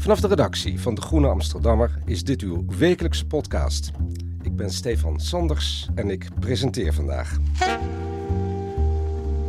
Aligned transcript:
Vanaf 0.00 0.20
de 0.20 0.28
redactie 0.28 0.80
van 0.80 0.94
De 0.94 1.00
Groene 1.00 1.28
Amsterdammer 1.28 1.98
is 2.04 2.24
dit 2.24 2.40
uw 2.40 2.64
wekelijkse 2.78 3.26
podcast. 3.26 3.90
Ik 4.42 4.56
ben 4.56 4.70
Stefan 4.70 5.20
Sanders 5.20 5.88
en 5.94 6.10
ik 6.10 6.28
presenteer 6.38 6.94
vandaag. 6.94 7.38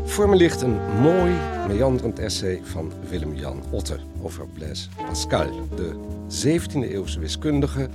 Voor 0.05 0.29
me 0.29 0.35
ligt 0.35 0.61
een 0.61 0.77
mooi, 1.01 1.33
meanderend 1.67 2.19
essay 2.19 2.61
van 2.63 2.91
Willem-Jan 3.09 3.63
Otte 3.69 3.99
over 4.21 4.47
Blaise 4.47 4.89
Pascal, 5.07 5.67
de 5.75 5.95
17e-eeuwse 6.27 7.19
wiskundige, 7.19 7.89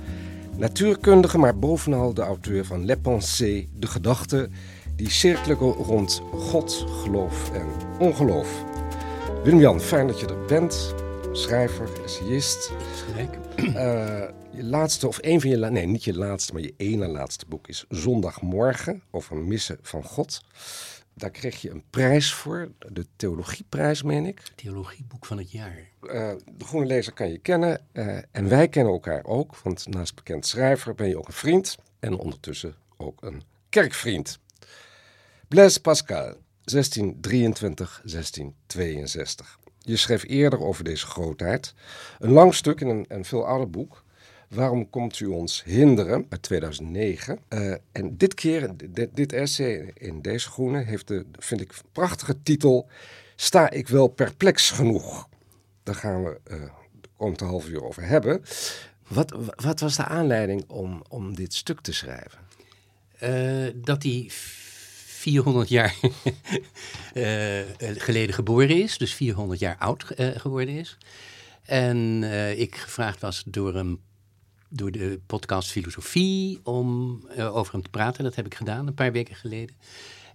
natuurkundige, 0.55 1.37
maar 1.37 1.59
bovenal 1.59 2.13
de 2.13 2.21
auteur 2.21 2.65
van 2.65 2.85
Les 2.85 2.97
Pensées, 3.01 3.67
de 3.73 3.87
gedachten 3.87 4.51
die 4.95 5.09
cirkelen 5.09 5.57
rond 5.57 6.21
God, 6.33 6.85
geloof 7.03 7.51
en 7.53 7.67
ongeloof. 7.99 8.63
Willem-Jan, 9.43 9.81
fijn 9.81 10.07
dat 10.07 10.19
je 10.19 10.27
er 10.27 10.45
bent. 10.47 10.95
Schrijver, 11.37 12.03
essayist. 12.03 12.71
Eh, 13.57 14.27
je 14.51 14.63
laatste, 14.63 15.07
of 15.07 15.17
een 15.21 15.41
van 15.41 15.49
je... 15.49 15.57
Nee, 15.57 15.85
niet 15.85 16.03
je 16.03 16.17
laatste, 16.17 16.53
maar 16.53 16.61
je 16.61 16.73
ene 16.77 17.07
laatste 17.07 17.45
boek 17.47 17.67
is 17.67 17.85
Zondagmorgen 17.89 19.01
over 19.11 19.37
missen 19.37 19.77
van 19.81 20.03
God. 20.03 20.43
Daar 21.13 21.31
kreeg 21.31 21.61
je 21.61 21.69
een 21.69 21.83
prijs 21.89 22.33
voor, 22.33 22.71
de 22.91 23.05
Theologieprijs, 23.15 24.03
meen 24.03 24.25
ik. 24.25 24.41
Theologieboek 24.55 25.25
van 25.25 25.37
het 25.37 25.51
jaar. 25.51 25.89
Eh, 26.01 26.31
de 26.57 26.65
Groene 26.65 26.87
Lezer 26.87 27.13
kan 27.13 27.31
je 27.31 27.37
kennen 27.37 27.81
eh, 27.91 28.17
en 28.31 28.49
wij 28.49 28.67
kennen 28.67 28.93
elkaar 28.93 29.23
ook, 29.23 29.57
want 29.57 29.87
naast 29.87 30.15
bekend 30.15 30.45
schrijver 30.45 30.95
ben 30.95 31.07
je 31.07 31.17
ook 31.17 31.27
een 31.27 31.33
vriend 31.33 31.77
en 31.99 32.17
ondertussen 32.17 32.75
ook 32.97 33.23
een 33.23 33.41
kerkvriend. 33.69 34.39
Blaise 35.47 35.81
Pascal, 35.81 36.35
1623, 36.63 38.01
1662. 38.03 39.57
Je 39.87 39.97
schreef 39.97 40.23
eerder 40.27 40.59
over 40.59 40.83
deze 40.83 41.05
grootheid 41.05 41.73
een 42.19 42.31
lang 42.31 42.53
stuk 42.53 42.81
in 42.81 42.87
een, 42.87 43.05
een 43.07 43.25
veel 43.25 43.45
ouder 43.45 43.69
boek. 43.69 44.03
Waarom 44.49 44.89
komt 44.89 45.19
u 45.19 45.25
ons 45.25 45.63
hinderen? 45.63 46.25
Uit 46.29 46.41
2009. 46.41 47.39
Eh, 47.47 47.73
en 47.91 48.17
dit 48.17 48.33
keer, 48.33 48.71
dit, 49.13 49.33
essay 49.33 49.91
in 49.93 50.21
deze 50.21 50.49
groene, 50.49 50.83
heeft 50.83 51.07
de, 51.07 51.25
vind 51.39 51.61
ik, 51.61 51.73
prachtige 51.91 52.43
titel. 52.43 52.89
Sta 53.35 53.69
ik 53.69 53.87
wel 53.87 54.07
perplex 54.07 54.71
genoeg? 54.71 55.27
Daar 55.83 55.95
gaan 55.95 56.23
we 56.23 56.39
eh 56.43 57.35
de 57.35 57.45
half 57.45 57.67
uur 57.67 57.83
over 57.83 58.05
hebben. 58.05 58.41
Wat, 59.07 59.35
wat 59.55 59.79
was 59.79 59.95
de 59.95 60.03
aanleiding 60.03 60.69
om, 60.69 61.03
om 61.09 61.35
dit 61.35 61.53
stuk 61.53 61.81
te 61.81 61.93
schrijven? 61.93 62.39
Eh, 63.19 63.73
dat 63.75 64.03
hij 64.03 64.29
400 65.27 65.69
jaar 65.69 65.95
eh, 67.13 67.61
geleden 67.79 68.35
geboren 68.35 68.81
is, 68.81 68.97
dus 68.97 69.13
400 69.13 69.59
jaar 69.59 69.75
oud 69.77 70.03
eh, 70.03 70.27
geworden 70.35 70.75
is. 70.75 70.97
En 71.65 72.19
eh, 72.23 72.59
ik 72.59 72.75
gevraagd 72.75 73.21
was 73.21 73.43
door, 73.45 73.75
een, 73.75 73.99
door 74.69 74.91
de 74.91 75.19
podcast 75.25 75.71
Filosofie 75.71 76.59
om 76.63 77.19
eh, 77.35 77.55
over 77.55 77.73
hem 77.73 77.81
te 77.81 77.89
praten. 77.89 78.23
Dat 78.23 78.35
heb 78.35 78.45
ik 78.45 78.55
gedaan 78.55 78.87
een 78.87 78.93
paar 78.93 79.11
weken 79.11 79.35
geleden. 79.35 79.75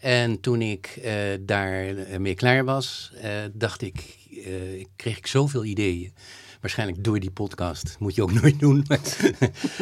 En 0.00 0.40
toen 0.40 0.62
ik 0.62 0.86
eh, 0.86 1.14
daarmee 1.40 2.34
klaar 2.34 2.64
was, 2.64 3.12
eh, 3.14 3.30
dacht 3.52 3.82
ik, 3.82 4.16
eh, 4.44 4.84
kreeg 4.96 5.18
ik 5.18 5.26
zoveel 5.26 5.64
ideeën. 5.64 6.14
Waarschijnlijk 6.62 7.04
door 7.04 7.20
die 7.20 7.30
podcast. 7.30 7.96
Moet 7.98 8.14
je 8.14 8.22
ook 8.22 8.32
nooit 8.32 8.60
doen. 8.60 8.86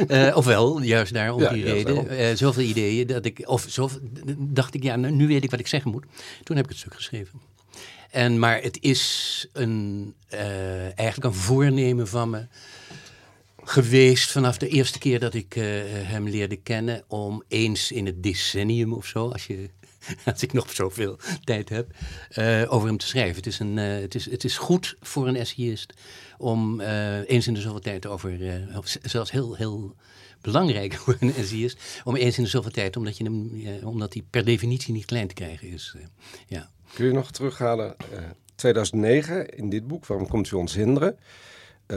Eh, 0.08 0.36
ofwel, 0.36 0.82
juist 0.82 1.12
daar 1.12 1.32
om 1.34 1.40
Ja, 1.40 1.52
die 1.52 1.64
reden. 1.64 2.08
eh, 2.08 2.34
zoveel 2.34 2.62
ideeën 2.62 3.06
dat 3.06 3.24
ik. 3.24 3.42
Of 3.48 3.64
zo, 3.68 3.90
dacht 4.38 4.74
ik, 4.74 4.82
ja, 4.82 4.96
nou, 4.96 5.14
nu 5.14 5.26
weet 5.26 5.44
ik 5.44 5.50
wat 5.50 5.60
ik 5.60 5.66
zeggen 5.66 5.90
moet. 5.90 6.04
Toen 6.42 6.56
heb 6.56 6.64
ik 6.64 6.70
het 6.70 6.80
stuk 6.80 6.94
geschreven. 6.94 7.40
En, 8.10 8.38
maar 8.38 8.62
het 8.62 8.78
is 8.80 9.46
een, 9.52 10.14
eh, 10.28 10.82
eigenlijk 10.82 11.24
een 11.24 11.34
voornemen 11.40 12.08
van 12.08 12.30
me 12.30 12.46
geweest 13.64 14.30
vanaf 14.30 14.56
de 14.58 14.68
eerste 14.68 14.98
keer 14.98 15.20
dat 15.20 15.34
ik 15.34 15.54
hem 15.92 16.28
leerde 16.28 16.56
kennen. 16.56 17.02
Om 17.08 17.42
eens 17.48 17.92
in 17.92 18.06
het 18.06 18.22
decennium 18.22 18.92
of 18.92 19.06
zo, 19.06 19.28
als, 19.28 19.46
je, 19.46 19.70
als 20.32 20.42
ik 20.42 20.52
nog 20.52 20.72
zoveel 20.72 21.18
tijd 21.44 21.68
heb, 21.68 21.90
eh, 22.28 22.64
over 22.68 22.88
hem 22.88 22.96
te 22.96 23.06
schrijven. 23.06 23.36
Het 23.36 23.46
is, 23.46 23.58
een, 23.58 23.78
eh, 23.78 24.00
het, 24.00 24.14
is, 24.14 24.30
het 24.30 24.44
is 24.44 24.58
goed 24.58 24.96
voor 25.00 25.28
een 25.28 25.36
essayist 25.36 25.92
om 26.38 26.80
eh, 26.80 27.28
eens 27.28 27.46
in 27.46 27.54
de 27.54 27.60
zoveel 27.60 27.80
tijd 27.80 28.06
over, 28.06 28.38
zelfs 29.02 29.30
heel, 29.30 29.54
heel 29.54 29.94
belangrijk 30.40 30.94
voor 31.00 31.16
een 31.20 31.34
essayist, 31.34 32.00
om 32.04 32.16
eens 32.16 32.36
in 32.36 32.42
de 32.42 32.50
zoveel 32.50 32.70
tijd, 32.70 32.96
omdat, 32.96 33.16
je 33.16 33.24
hem, 33.24 33.50
omdat 33.84 34.12
hij 34.12 34.22
per 34.30 34.44
definitie 34.44 34.92
niet 34.92 35.04
klein 35.04 35.28
te 35.28 35.34
krijgen 35.34 35.68
is. 35.68 35.94
ja. 36.46 36.70
Kun 36.94 37.06
je 37.06 37.12
nog 37.12 37.30
terughalen? 37.30 37.96
eh 37.98 38.22
2009, 38.54 39.48
in 39.48 39.68
dit 39.68 39.86
boek, 39.86 40.06
Waarom 40.06 40.28
komt 40.28 40.50
u 40.50 40.56
ons 40.56 40.74
hinderen? 40.74 41.18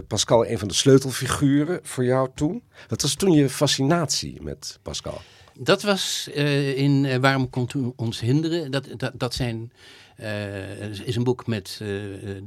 Pascal, 0.07 0.47
een 0.47 0.59
van 0.59 0.67
de 0.67 0.73
sleutelfiguren 0.73 1.79
voor 1.83 2.03
jou 2.05 2.29
toen. 2.35 2.63
Wat 2.87 3.01
was 3.01 3.15
toen 3.15 3.31
je 3.31 3.49
fascinatie 3.49 4.41
met 4.41 4.79
Pascal? 4.81 5.21
Dat 5.59 5.81
was 5.81 6.29
eh, 6.33 6.77
in 6.77 7.05
eh, 7.05 7.17
Waarom 7.17 7.49
komt 7.49 7.73
u 7.73 7.91
ons 7.95 8.19
hinderen? 8.19 8.71
Dat, 8.71 8.87
dat, 8.97 9.11
dat 9.13 9.33
zijn, 9.33 9.71
eh, 10.15 11.07
is 11.07 11.15
een 11.15 11.23
boek 11.23 11.47
met 11.47 11.81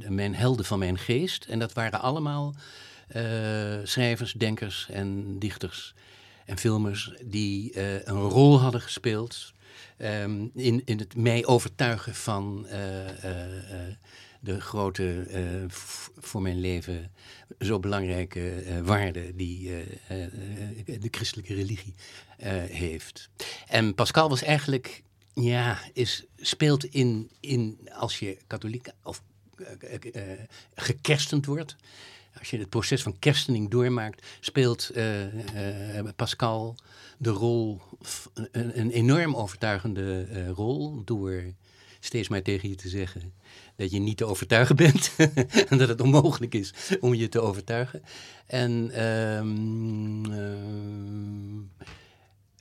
mijn 0.07 0.35
helden 0.35 0.65
van 0.65 0.79
mijn 0.79 0.97
geest. 0.97 1.45
En 1.45 1.59
dat 1.59 1.73
waren 1.73 2.01
allemaal 2.01 2.55
schrijvers, 3.83 4.33
denkers 4.33 4.87
en 4.89 5.39
dichters 5.39 5.93
en 6.45 6.57
filmers 6.57 7.11
die 7.23 7.79
een 8.07 8.21
rol 8.21 8.59
hadden 8.59 8.81
gespeeld 8.81 9.53
ehm, 9.97 10.45
in, 10.53 10.81
in 10.85 10.99
het 10.99 11.15
mij 11.15 11.45
overtuigen 11.45 12.15
van 12.15 12.67
de 14.47 14.61
grote, 14.61 15.21
eh, 15.21 15.43
voor 16.17 16.41
mijn 16.41 16.59
leven 16.59 17.11
zo 17.59 17.79
belangrijke 17.79 18.51
eh, 18.51 18.79
waarde 18.81 19.35
die 19.35 19.73
eh, 20.07 20.17
de 20.85 21.07
christelijke 21.11 21.53
religie 21.53 21.93
heeft. 22.69 23.29
En 23.67 23.95
Pascal 23.95 24.29
was 24.29 24.41
eigenlijk, 24.41 25.03
ja, 25.33 25.79
is, 25.93 26.25
speelt 26.37 26.85
in, 26.85 27.29
in, 27.39 27.89
als 27.93 28.19
je 28.19 28.37
katholiek 28.47 28.87
of 29.03 29.21
gekerstend 30.75 31.45
wordt, 31.45 31.75
als 32.39 32.49
je 32.49 32.57
het 32.57 32.69
proces 32.69 33.01
van 33.01 33.19
kerstening 33.19 33.69
doormaakt, 33.69 34.25
speelt 34.39 34.91
Pascal 36.15 36.75
de 37.17 37.29
rol, 37.29 37.81
een, 38.33 38.79
een 38.79 38.91
enorm 38.91 39.35
overtuigende 39.35 40.47
rol, 40.47 41.03
door 41.03 41.43
steeds 41.99 42.27
maar 42.27 42.41
tegen 42.41 42.69
je 42.69 42.75
te 42.75 42.89
zeggen 42.89 43.33
dat 43.77 43.91
je 43.91 43.99
niet 43.99 44.17
te 44.17 44.25
overtuigen 44.25 44.75
bent 44.85 45.11
en 45.69 45.77
dat 45.77 45.87
het 45.89 46.01
onmogelijk 46.01 46.53
is 46.53 46.73
om 46.99 47.13
je 47.13 47.29
te 47.29 47.39
overtuigen. 47.41 48.01
En, 48.45 48.89
ehm, 48.91 50.25
ehm, 50.31 51.55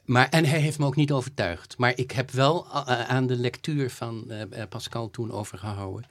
maar, 0.04 0.28
en 0.28 0.44
hij 0.44 0.60
heeft 0.60 0.78
me 0.78 0.86
ook 0.86 0.96
niet 0.96 1.12
overtuigd. 1.12 1.78
Maar 1.78 1.98
ik 1.98 2.10
heb 2.10 2.30
wel 2.30 2.66
a- 2.76 3.06
aan 3.06 3.26
de 3.26 3.36
lectuur 3.36 3.90
van 3.90 4.30
eh, 4.30 4.62
eh, 4.62 4.68
Pascal 4.68 5.10
toen 5.10 5.30
overgehouden 5.32 6.10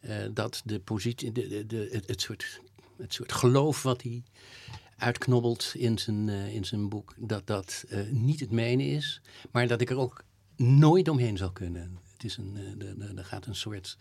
eh, 0.00 0.16
dat 0.30 0.62
de 0.64 0.78
positie, 0.80 1.32
de, 1.32 1.66
de, 1.66 1.88
het, 1.92 2.08
het, 2.08 2.20
soort, 2.20 2.60
het 2.96 3.12
soort 3.14 3.32
geloof 3.32 3.82
wat 3.82 4.02
hij 4.02 4.22
uitknobbelt 4.96 5.72
in 5.76 5.98
zijn, 5.98 6.28
eh, 6.28 6.54
in 6.54 6.64
zijn 6.64 6.88
boek, 6.88 7.14
dat 7.18 7.46
dat 7.46 7.84
eh, 7.88 7.98
niet 8.10 8.40
het 8.40 8.50
mijne 8.50 8.84
is, 8.86 9.20
maar 9.50 9.66
dat 9.66 9.80
ik 9.80 9.90
er 9.90 9.98
ook 9.98 10.24
nooit 10.56 11.08
omheen 11.08 11.36
zal 11.36 11.50
kunnen. 11.52 11.98
Het 12.22 12.30
is 12.30 12.36
een, 12.36 12.56
eh, 12.56 12.86
er- 12.88 13.00
er- 13.02 13.18
er 13.18 13.24
gaat 13.24 13.46
een 13.46 13.54
soort 13.54 13.98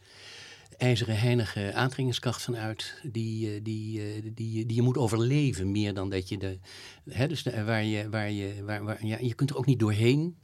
ijzeren 0.77 1.19
heinige 1.19 1.73
aantrekkingskracht 1.73 2.41
van 2.41 2.55
uit, 2.57 2.93
die, 3.03 3.53
eh, 3.55 3.59
die, 3.63 4.01
eh, 4.01 4.21
die, 4.33 4.65
die 4.65 4.75
je 4.75 4.81
moet 4.81 4.97
overleven 4.97 5.71
meer 5.71 5.93
dan 5.93 6.09
dat 6.09 6.29
je 6.29 6.37
de. 6.37 6.59
Hè, 7.09 7.27
dus 7.27 7.43
waar 7.43 7.83
je, 7.83 8.09
waar 8.09 8.31
je, 8.31 8.63
waar, 8.63 9.05
ja, 9.05 9.17
je 9.19 9.33
kunt 9.33 9.49
er 9.49 9.57
ook 9.57 9.65
niet 9.65 9.79
doorheen, 9.79 10.37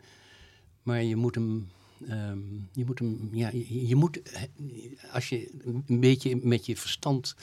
maar 0.84 1.04
je 1.04 1.16
moet 1.16 1.36
hem. 1.36 1.68
ehm, 2.08 2.40
je 2.74 2.86
moet 2.86 3.00
hem, 3.00 3.30
ja, 3.32 3.50
je, 3.68 3.96
moet, 3.96 4.20
als 5.12 5.30
je 5.30 5.52
een 5.88 6.00
beetje 6.00 6.36
met 6.36 6.66
je 6.66 6.78
verstand, 6.78 7.36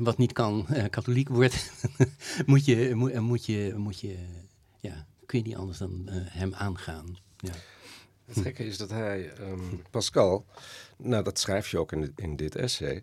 wat 0.00 0.18
niet 0.18 0.32
kan, 0.32 0.66
katholiek 0.90 1.28
wordt, 1.28 1.70
moet 2.46 2.64
je, 2.64 2.92
moet, 2.94 3.20
moet 3.20 3.46
je, 3.46 3.74
moet 3.76 4.00
je, 4.00 4.16
ja, 4.80 5.06
kun 5.26 5.38
je 5.38 5.44
niet 5.44 5.56
anders 5.56 5.78
dan 5.78 6.02
hem 6.10 6.54
aangaan. 6.54 7.16
Ja. 7.38 7.52
Het 8.28 8.38
gekke 8.42 8.66
is 8.66 8.76
dat 8.76 8.90
hij, 8.90 9.32
ehm, 9.38 9.60
Pascal, 9.90 10.44
nou 10.96 11.24
dat 11.24 11.38
schrijf 11.38 11.70
je 11.70 11.78
ook 11.78 11.92
in, 11.92 12.12
in 12.16 12.36
dit 12.36 12.56
essay, 12.56 13.02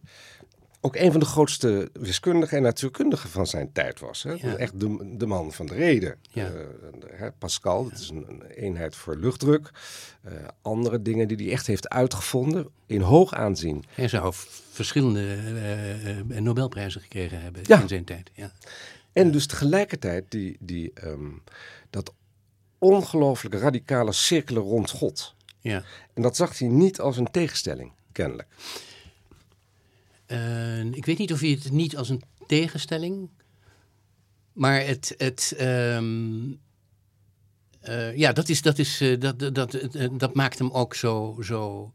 ook 0.86 0.95
een 0.95 1.12
van 1.12 1.19
de 1.19 1.25
grootste 1.25 1.89
wiskundigen 1.94 2.57
en 2.57 2.63
natuurkundigen 2.63 3.30
van 3.30 3.48
zijn 3.48 3.72
tijd 3.72 4.00
was. 4.00 4.24
Hè? 4.24 4.31
Ja. 4.31 4.56
Echt 4.56 4.80
de, 4.80 5.13
de 5.18 5.25
man 5.25 5.51
van 5.51 5.66
de 5.66 5.74
reden. 5.74 6.16
Ja. 6.30 6.45
Eh, 6.45 6.62
hè, 7.12 7.31
Pascal, 7.31 7.89
dat 7.89 8.00
is 8.00 8.10
een, 8.10 8.25
een 8.30 8.42
eenheid 8.42 8.95
voor 8.95 9.16
luchtdruk. 9.16 9.69
Eh, 10.22 10.33
andere 10.62 11.01
dingen 11.01 11.27
die 11.27 11.38
hij 11.38 11.51
echt 11.51 11.68
heeft 11.68 11.89
uitgevonden, 11.89 12.68
in 12.86 13.01
hoog 13.01 13.33
aanzien. 13.33 13.83
Hij 13.89 14.07
zou 14.07 14.33
verschillende 14.72 15.36
eh, 16.30 16.42
Nobelprijzen 16.42 17.01
gekregen 17.01 17.42
hebben 17.42 17.63
in 17.63 17.88
zijn 17.88 18.04
tijd. 18.04 18.31
Ja. 18.33 18.51
En 19.13 19.31
dus 19.31 19.48
tegelijkertijd 19.48 20.25
die, 20.30 20.57
die, 20.60 20.92
ehm, 20.94 21.30
dat 21.89 22.13
ongelooflijk 22.86 23.56
radicale 23.56 24.12
cirkelen 24.12 24.64
rond 24.64 24.90
God. 24.90 25.36
Ja. 25.60 25.84
En 26.14 26.22
dat 26.22 26.36
zag 26.36 26.60
hij 26.60 26.68
niet 26.68 27.00
als 27.00 27.18
een 27.18 27.32
tegenstelling, 27.32 27.92
kennelijk. 28.12 28.48
Eh, 30.26 30.84
ik 30.84 31.06
weet 31.06 31.18
niet 31.18 31.34
of 31.34 31.42
je 31.42 31.50
het 31.50 31.72
niet 31.72 31.98
als 31.98 32.10
een 32.10 32.24
tegenstelling, 32.48 33.30
maar 34.54 34.86
het, 34.86 35.14
het 35.18 35.54
ehm, 35.58 36.52
eh, 37.80 38.18
ja, 38.18 38.34
dat, 38.34 38.50
is, 38.50 38.62
dat, 38.62 38.78
is, 38.78 39.02
eh, 39.02 39.20
dat, 39.20 39.40
dat, 39.40 39.56
dat, 39.56 39.78
dat 40.18 40.34
maakt 40.34 40.60
hem 40.60 40.72
ook 40.72 40.96
zo, 40.96 41.38
zo 41.42 41.94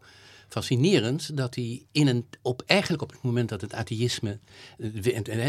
fascinerend 0.49 1.37
dat 1.37 1.55
hij 1.55 1.87
in 1.93 2.07
een, 2.07 2.27
op, 2.43 2.63
eigenlijk 2.67 3.03
op 3.03 3.11
het 3.11 3.23
moment 3.23 3.49
dat 3.49 3.61
het 3.61 3.75
atheïsme, 3.75 4.39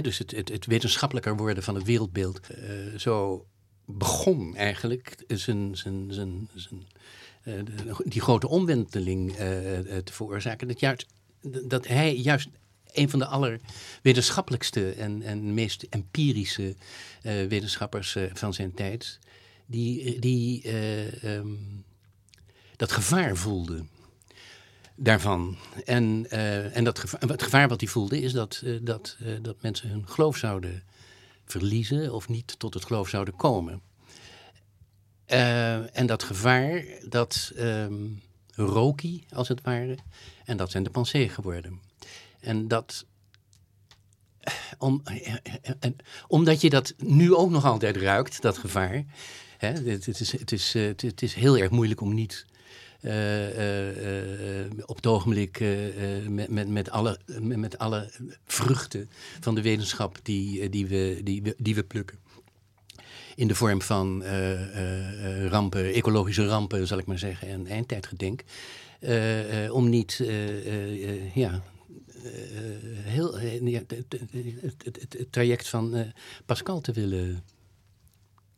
dus 0.01 0.17
het, 0.17 0.31
het, 0.31 0.49
het 0.49 0.65
wetenschappelijker 0.65 1.37
worden 1.37 1.63
van 1.63 1.75
het 1.75 1.83
wereldbeeld, 1.83 2.39
zo 2.97 3.45
begon 3.97 4.55
eigenlijk 4.55 5.15
zijn, 5.27 5.77
zijn, 5.77 6.13
zijn, 6.13 6.49
zijn, 6.55 6.87
eh, 7.43 7.53
die 8.03 8.21
grote 8.21 8.47
omwenteling 8.47 9.35
eh, 9.35 9.77
eh, 9.97 10.03
te 10.03 10.13
veroorzaken. 10.13 10.67
Dat, 10.67 10.79
juist, 10.79 11.05
dat 11.63 11.87
hij 11.87 12.15
juist 12.15 12.49
een 12.91 13.09
van 13.09 13.19
de 13.19 13.25
allerwetenschappelijkste 13.25 14.91
en, 14.91 15.21
en 15.21 15.53
meest 15.53 15.83
empirische 15.89 16.75
wetenschappers 17.21 18.17
van 18.33 18.53
zijn 18.53 18.73
tijd, 18.73 19.19
die, 19.65 20.19
die 20.19 20.63
eh, 20.63 21.23
ehm, 21.23 21.47
dat 22.75 22.91
gevaar 22.91 23.37
voelde 23.37 23.85
daarvan. 24.95 25.57
En, 25.85 26.29
en 26.73 26.83
dat 26.83 26.99
gevaar, 26.99 27.21
het 27.21 27.43
gevaar 27.43 27.67
wat 27.67 27.81
hij 27.81 27.89
voelde 27.89 28.21
is 28.21 28.31
dat, 28.31 28.63
dat, 28.81 29.17
dat 29.41 29.61
mensen 29.61 29.89
hun 29.89 30.07
geloof 30.07 30.37
zouden 30.37 30.83
verliezen 31.51 32.13
of 32.13 32.29
niet 32.29 32.59
tot 32.59 32.73
het 32.73 32.85
geloof 32.85 33.09
zouden 33.09 33.35
komen. 33.35 33.81
Eh, 35.25 35.97
en 35.97 36.05
dat 36.05 36.23
gevaar, 36.23 36.83
dat 37.09 37.51
hij, 38.55 39.23
als 39.29 39.47
het 39.47 39.61
ware. 39.61 39.97
En 40.45 40.57
dat 40.57 40.71
zijn 40.71 40.83
de 40.83 40.89
pensées 40.89 41.31
geworden. 41.31 41.81
En 42.39 42.67
dat... 42.67 43.05
Eh, 44.39 44.53
en, 45.79 45.95
omdat 46.27 46.61
je 46.61 46.69
dat 46.69 46.93
nu 46.97 47.33
ook 47.33 47.49
nog 47.49 47.65
altijd 47.65 47.97
ruikt, 47.97 48.41
dat 48.41 48.57
gevaar. 48.57 49.03
Hè, 49.57 49.67
het, 49.67 50.05
het, 50.05 50.19
is, 50.19 50.31
het, 50.31 50.51
is, 50.51 50.75
eh, 50.75 50.87
het, 50.87 51.21
is 51.21 51.33
heel 51.33 51.57
erg 51.57 51.69
moeilijk 51.69 52.01
om 52.01 52.13
niet 52.13 52.45
eh, 52.45 52.50
eh, 52.50 52.50
eh, 52.50 52.50
op 54.85 54.95
het 54.95 55.07
ogenblik 55.07 55.59
eh, 55.59 56.17
eh, 56.17 56.27
met, 56.27 56.49
met, 56.49 56.67
met, 56.67 56.89
alle, 56.89 57.19
met, 57.39 57.77
alle 57.77 58.09
vruchten 58.45 59.09
van 59.39 59.55
de 59.55 59.61
wetenschap 59.61 60.19
die, 60.23 60.61
eh, 60.61 60.71
die, 60.71 60.87
we, 60.87 61.21
die, 61.23 61.41
we, 61.41 61.55
die 61.57 61.75
we 61.75 61.83
plukken. 61.83 62.17
In 63.35 63.47
de 63.47 63.55
vorm 63.55 63.81
van 63.81 64.23
eh, 64.23 64.51
eh, 64.51 65.43
eh, 65.43 65.49
rampen, 65.49 65.93
ecologische 65.93 66.45
rampen, 66.45 66.87
zal 66.87 66.97
ik 66.97 67.05
maar 67.05 67.19
zeggen, 67.19 67.47
en 67.47 67.67
eindtijdgedenk. 67.67 68.43
Eh, 68.99 69.65
eh, 69.65 69.73
om 69.73 69.89
niet, 69.89 70.19
eh, 70.19 70.67
eh, 70.67 71.09
eh, 71.09 71.35
ja, 71.35 71.63
eh, 72.23 72.31
heel, 73.03 73.39
eh, 73.39 73.79
het, 74.83 75.27
traject 75.29 75.67
van 75.67 75.95
eh, 75.95 76.07
Pascal 76.45 76.81
te 76.81 76.91
willen, 76.91 77.43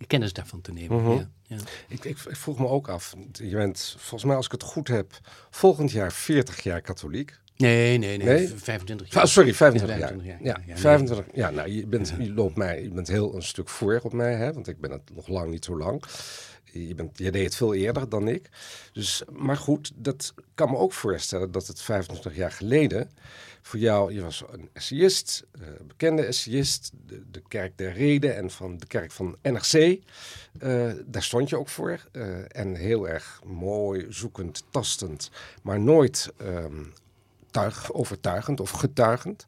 kennis 0.08 0.34
daarvan 0.34 0.62
te 0.62 0.72
nemen. 0.72 1.02
Mhm. 1.02 1.12
ja, 1.12 1.30
ja. 1.44 1.58
Ik, 1.88 2.06
ik, 2.06 2.18
ik 2.20 2.36
vroeg 2.36 2.60
me 2.60 2.68
ook 2.68 2.88
af, 2.88 3.14
je 3.32 3.56
bent 3.56 3.96
volgens 3.98 4.24
mij 4.24 4.36
als 4.36 4.46
ik 4.46 4.52
het 4.52 4.64
goed 4.64 4.88
heb, 4.88 5.20
volgend 5.50 5.92
jaar 5.92 6.12
40 6.12 6.64
jaar 6.64 6.82
katholiek. 6.82 7.42
Nee, 7.58 7.98
nee, 7.98 8.18
nee, 8.18 8.28
Nee? 8.28 8.48
25 8.56 9.08
Ah, 9.08 9.14
jaar. 9.14 9.28
sorry, 9.28 9.54
25 9.54 9.98
Ja, 10.00 10.02
jaar. 10.02 10.10
25 10.10 10.46
Ja, 10.46 10.52
jaar, 10.54 10.62
ja, 10.68 10.74
nee. 10.74 10.78
25. 10.82 11.36
Ja, 11.36 11.50
nou, 11.50 11.70
je, 11.72 11.88
bent, 11.88 12.14
je 12.20 12.34
loopt 12.34 12.56
mij, 12.56 12.84
je 12.84 12.90
bent 12.90 13.08
heel 13.08 13.36
een 13.36 13.44
stuk 13.44 13.70
voor 13.70 14.00
op 14.04 14.14
mij, 14.14 14.34
hè, 14.36 14.54
want 14.54 14.68
ik 14.68 14.80
ben 14.80 14.92
het 14.92 15.02
nog 15.14 15.28
lang 15.28 15.50
niet 15.52 15.66
zo 15.66 15.78
lang. 15.78 16.04
Je, 16.72 16.96
bent, 16.96 17.18
je 17.18 17.32
deed 17.32 17.44
het 17.44 17.56
veel 17.56 17.74
eerder 17.74 18.10
dan 18.10 18.28
ik. 18.28 18.50
Dus, 18.94 19.24
maar 19.32 19.58
goed, 19.58 19.92
dat 19.96 20.34
kan 20.56 20.70
me 20.70 20.78
ook 20.78 20.94
voorstellen 20.94 21.52
dat 21.52 21.68
het 21.68 21.82
25 21.82 22.36
jaar 22.36 22.52
geleden 22.52 23.12
voor 23.66 23.80
jou, 23.80 24.14
je 24.14 24.22
was 24.22 24.44
een 24.52 24.70
essayist, 24.74 25.46
eh, 25.52 25.62
bekende 25.88 26.22
essayist, 26.24 26.92
de, 27.06 27.24
de 27.32 27.42
kerk 27.48 27.78
der 27.78 27.94
reden 27.94 28.36
en 28.36 28.52
van 28.52 28.78
de 28.78 28.86
kerk 28.86 29.12
van 29.12 29.38
NRC. 29.42 30.00
eh, 30.60 30.92
daar 31.06 31.24
stond 31.24 31.50
je 31.50 31.58
ook 31.58 31.70
voor. 31.70 32.08
eh, 32.12 32.58
en 32.60 32.76
heel 32.76 33.08
erg 33.08 33.42
mooi, 33.46 34.06
zoekend, 34.10 34.64
tastend, 34.70 35.32
maar 35.62 35.80
nooit 35.80 36.34
ehm, 36.38 36.84
tuig, 37.52 37.94
overtuigend 37.94 38.60
of 38.60 38.70
getuigend. 38.70 39.48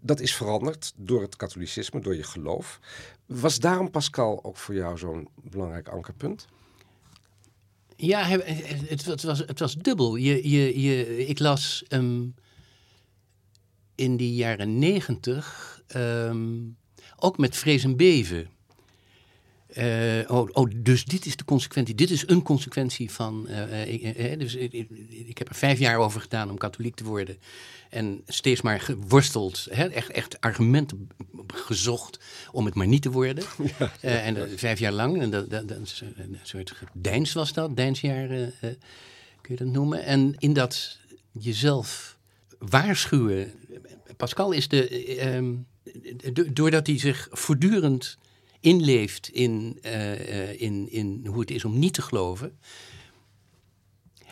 Dat 0.00 0.20
is 0.20 0.34
veranderd 0.36 0.92
door 0.96 1.22
het 1.22 1.36
katholicisme, 1.36 2.00
door 2.00 2.16
je 2.16 2.22
geloof. 2.22 2.80
Was 3.26 3.58
daarom 3.58 3.90
Pascal 3.90 4.44
ook 4.44 4.56
voor 4.56 4.74
jou 4.74 4.98
zo'n 4.98 5.28
belangrijk 5.42 5.88
ankerpunt? 5.88 6.46
Ja, 7.96 8.24
het, 8.26 9.22
was, 9.22 9.38
het 9.38 9.58
was 9.58 9.74
dubbel. 9.74 10.16
Je, 10.16 10.50
je, 10.50 10.80
je, 10.80 11.26
ik 11.26 11.38
las 11.38 11.84
ehm, 11.88 12.22
in 14.00 14.16
die 14.16 14.34
jaren 14.34 14.78
negentig 14.78 15.80
ehm, 15.86 16.58
ook 17.16 17.38
met 17.38 17.56
vrees 17.56 17.84
en 17.84 17.96
beven. 17.96 18.48
Eh, 19.72 20.20
oh, 20.26 20.48
oh, 20.52 20.70
dus 20.76 21.04
dit 21.04 21.26
is 21.26 21.36
de 21.36 21.44
consequentie. 21.44 21.94
Dit 21.94 22.10
is 22.10 22.28
een 22.28 22.42
consequentie 22.42 23.10
van. 23.10 23.48
eh, 23.48 23.82
eh, 23.82 23.92
ik, 23.92 24.02
eh, 24.02 24.38
dus 24.38 24.54
ik, 24.54 25.38
heb 25.38 25.48
er 25.48 25.54
vijf 25.54 25.78
jaar 25.78 25.98
over 25.98 26.20
gedaan 26.20 26.50
om 26.50 26.58
katholiek 26.58 26.94
te 26.94 27.04
worden. 27.04 27.38
En 27.90 28.22
steeds 28.26 28.60
maar 28.60 28.80
geworsteld. 28.80 29.66
Hè, 29.70 29.88
echt, 29.88 30.10
echt 30.10 30.40
argumenten 30.40 31.08
gezocht 31.46 32.20
om 32.52 32.64
het 32.64 32.74
maar 32.74 32.86
niet 32.86 33.02
te 33.02 33.10
worden. 33.10 33.44
En 34.00 34.34
dat, 34.34 34.48
vijf 34.56 34.78
jaar 34.78 34.92
lang. 34.92 35.20
En 35.20 35.30
dat, 35.30 35.50
dat, 35.50 35.68
dat 35.68 35.80
is 35.80 36.02
een, 36.16 36.38
soort 36.42 36.72
deins 36.92 37.32
was 37.32 37.52
dat. 37.52 37.76
Deinsjaren 37.76 38.52
kun 39.40 39.54
je 39.54 39.56
dat 39.56 39.72
noemen. 39.72 40.04
En 40.04 40.34
in 40.38 40.52
dat 40.52 40.98
jezelf 41.32 42.18
waarschuwen. 42.58 43.52
Pascal 44.20 44.52
is 44.52 44.68
de. 44.68 44.88
eh, 44.88 45.36
ehm, 45.36 45.54
do- 46.32 46.52
doordat 46.52 46.86
hij 46.86 46.98
zich 46.98 47.28
voortdurend 47.30 48.18
inleeft 48.60 49.28
in, 49.28 49.78
eh, 49.82 50.60
in, 50.60 50.90
in 50.90 51.26
hoe 51.26 51.40
het 51.40 51.50
is 51.50 51.64
om 51.64 51.78
niet 51.78 51.94
te 51.94 52.02
geloven. 52.02 52.58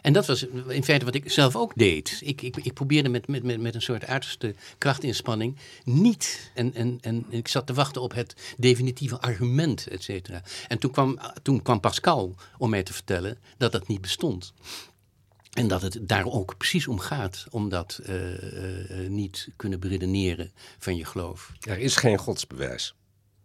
En 0.02 0.12
dat 0.12 0.26
was 0.26 0.47
in 0.68 0.85
feite 0.85 1.04
wat 1.04 1.14
ik 1.14 1.30
zelf 1.30 1.57
ook 1.57 1.73
deed. 1.76 2.21
Ik, 2.25 2.42
ik, 2.42 2.57
ik 2.57 2.73
probeerde 2.73 3.09
met, 3.09 3.26
met, 3.28 3.42
met, 3.42 3.61
met 3.61 3.75
een 3.75 3.83
soort 3.83 4.04
uiterste 4.07 4.54
krachtinspanning 4.78 5.57
niet. 5.85 6.50
En, 6.54 6.75
en, 6.75 6.99
en 7.00 7.25
ik 7.28 7.49
zat 7.49 7.66
te 7.66 7.73
wachten 7.75 8.02
op 8.02 8.14
het 8.14 8.54
definitieve 8.57 9.21
argument, 9.21 9.87
et 9.87 10.02
cetera. 10.02 10.42
En 10.68 10.78
toen 10.78 10.90
kwam, 10.90 11.18
toen 11.42 11.62
kwam 11.62 11.80
Pascal 11.80 12.35
om 12.59 12.71
mij 12.71 12.83
te 12.83 12.92
vertellen 12.92 13.38
dat 13.57 13.73
dat 13.73 13.88
niet 13.88 14.00
bestond. 14.00 14.52
En 15.52 15.69
dat 15.69 15.83
het 15.83 15.99
daar 16.02 16.26
ook 16.26 16.57
precies 16.57 16.87
om 16.87 16.99
gaat, 16.99 17.47
om 17.50 17.69
dat 17.69 18.00
eh, 18.05 18.14
eh, 18.14 19.05
eh, 19.05 19.11
niet 19.11 19.49
kunnen 19.57 19.81
beredeneren 19.81 20.52
van 20.78 20.97
je 20.97 21.05
geloof. 21.05 21.52
Er 21.61 21.78
is 21.78 21.97
geen 21.97 22.19
godsbewijs. 22.19 22.95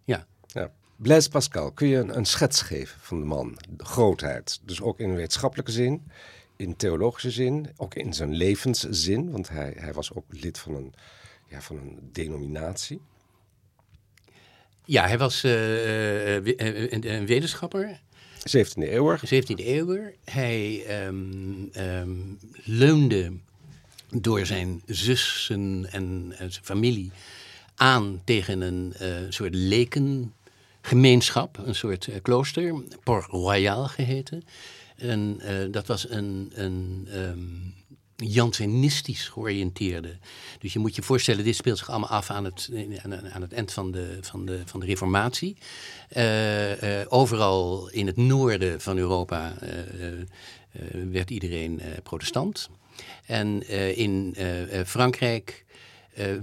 Ja. 0.03 0.27
Ja. 0.47 0.71
Blaise 0.95 1.29
Pascal, 1.29 1.71
kun 1.71 1.87
je 1.87 1.97
een, 1.97 2.17
een 2.17 2.25
schets 2.25 2.61
geven 2.61 2.99
van 2.99 3.19
de 3.19 3.25
man? 3.25 3.57
De 3.69 3.85
grootheid. 3.85 4.59
Dus 4.63 4.81
ook 4.81 4.99
in 4.99 5.15
wetenschappelijke 5.15 5.71
zin, 5.71 6.11
in 6.55 6.75
theologische 6.75 7.31
zin, 7.31 7.69
ook 7.77 7.95
in 7.95 8.13
zijn 8.13 8.33
levenszin. 8.33 9.31
Want 9.31 9.49
hij, 9.49 9.73
hij 9.77 9.93
was 9.93 10.13
ook 10.13 10.25
lid 10.29 10.59
van 10.59 10.75
een, 10.75 10.93
ja, 11.47 11.61
van 11.61 11.77
een 11.77 12.09
denominatie. 12.11 13.01
Ja, 14.85 15.07
hij 15.07 15.17
was 15.17 15.43
een, 15.43 17.13
een 17.13 17.25
wetenschapper, 17.25 18.01
17e 18.49 18.73
eeuw. 18.75 19.17
17e 19.17 19.55
eeuwer. 19.55 20.13
Hij 20.23 20.83
ehm, 20.85 21.67
ehm, 21.71 22.09
leunde 22.63 23.31
door 24.09 24.45
zijn 24.45 24.81
zussen 24.85 25.87
en, 25.91 26.33
en 26.37 26.51
zijn 26.51 26.65
familie 26.65 27.11
aan 27.75 28.21
tegen 28.23 28.61
een 28.61 28.93
eh, 28.99 29.09
soort 29.29 29.55
lekengemeenschap, 29.55 31.57
een 31.57 31.75
soort 31.75 32.07
eh, 32.07 32.15
klooster, 32.21 32.83
Port 33.03 33.25
Royal 33.25 33.87
geheten. 33.87 34.43
En 34.95 35.35
eh, 35.39 35.55
dat 35.71 35.87
was 35.87 36.09
een, 36.09 36.51
een 36.53 37.07
ehm, 37.11 37.39
Jansenistisch 38.23 39.29
georiënteerde. 39.29 40.17
Dus 40.59 40.73
je 40.73 40.79
moet 40.79 40.95
je 40.95 41.01
voorstellen, 41.01 41.43
dit 41.43 41.55
speelt 41.55 41.77
zich 41.77 41.89
allemaal 41.89 42.09
af 42.09 42.29
aan 42.29 42.45
het, 42.45 42.69
aan, 43.03 43.31
aan 43.31 43.41
het 43.41 43.53
eind 43.53 43.71
van 43.71 43.91
de, 43.91 44.17
van 44.21 44.45
de, 44.45 44.61
van 44.65 44.79
de 44.79 44.85
Reformatie. 44.85 45.57
Eh, 46.09 47.01
eh, 47.01 47.07
overal 47.09 47.89
in 47.89 48.07
het 48.07 48.17
noorden 48.17 48.81
van 48.81 48.97
Europa 48.97 49.53
eh, 49.59 49.79
eh, 49.79 50.23
werd 51.11 51.29
iedereen 51.29 51.79
eh, 51.79 51.87
protestant. 52.03 52.69
En 53.25 53.63
eh, 53.67 53.97
in 53.97 54.33
eh, 54.37 54.79
eh, 54.79 54.87
Frankrijk 54.87 55.65
eh, 55.67 55.72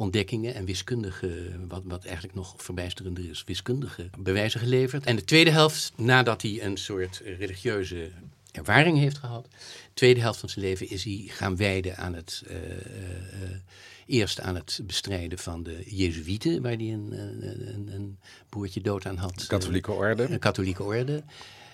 ontdekkingen 0.00 0.54
en 0.54 0.64
wiskundige, 0.64 1.50
wat, 1.68 1.82
wat 1.84 2.04
eigenlijk 2.04 2.34
nog 2.34 2.54
verbijsterender 2.56 3.30
is, 3.30 3.44
wiskundige 3.46 4.10
bewijzen 4.18 4.59
geleverd. 4.60 5.04
En 5.04 5.16
de 5.16 5.24
tweede 5.24 5.50
helft, 5.50 5.92
nadat 5.96 6.42
hij 6.42 6.62
een 6.62 6.76
soort 6.76 7.22
religieuze 7.24 8.10
ervaring 8.52 8.98
heeft 8.98 9.18
gehad, 9.18 9.44
de 9.44 9.94
tweede 9.94 10.20
helft 10.20 10.40
van 10.40 10.48
zijn 10.48 10.64
leven 10.64 10.90
is 10.90 11.04
hij 11.04 11.24
gaan 11.26 11.56
wijden 11.56 11.96
aan 11.96 12.14
het, 12.14 12.42
eh, 12.46 12.56
eh, 12.56 13.42
eh, 13.42 13.50
eerst 14.06 14.40
aan 14.40 14.54
het 14.54 14.80
bestrijden 14.82 15.38
van 15.38 15.62
de 15.62 15.82
Jezuïeten, 15.86 16.62
waar 16.62 16.72
hij 16.72 16.92
een, 16.92 17.12
een, 17.12 17.74
een, 17.74 17.88
een 17.92 18.18
broertje 18.48 18.80
dood 18.80 19.06
aan 19.06 19.16
had. 19.16 19.46
Katholieke 19.46 19.92
orde. 19.92 20.22
Een 20.22 20.38
katholieke 20.38 20.82
orde. 20.82 21.22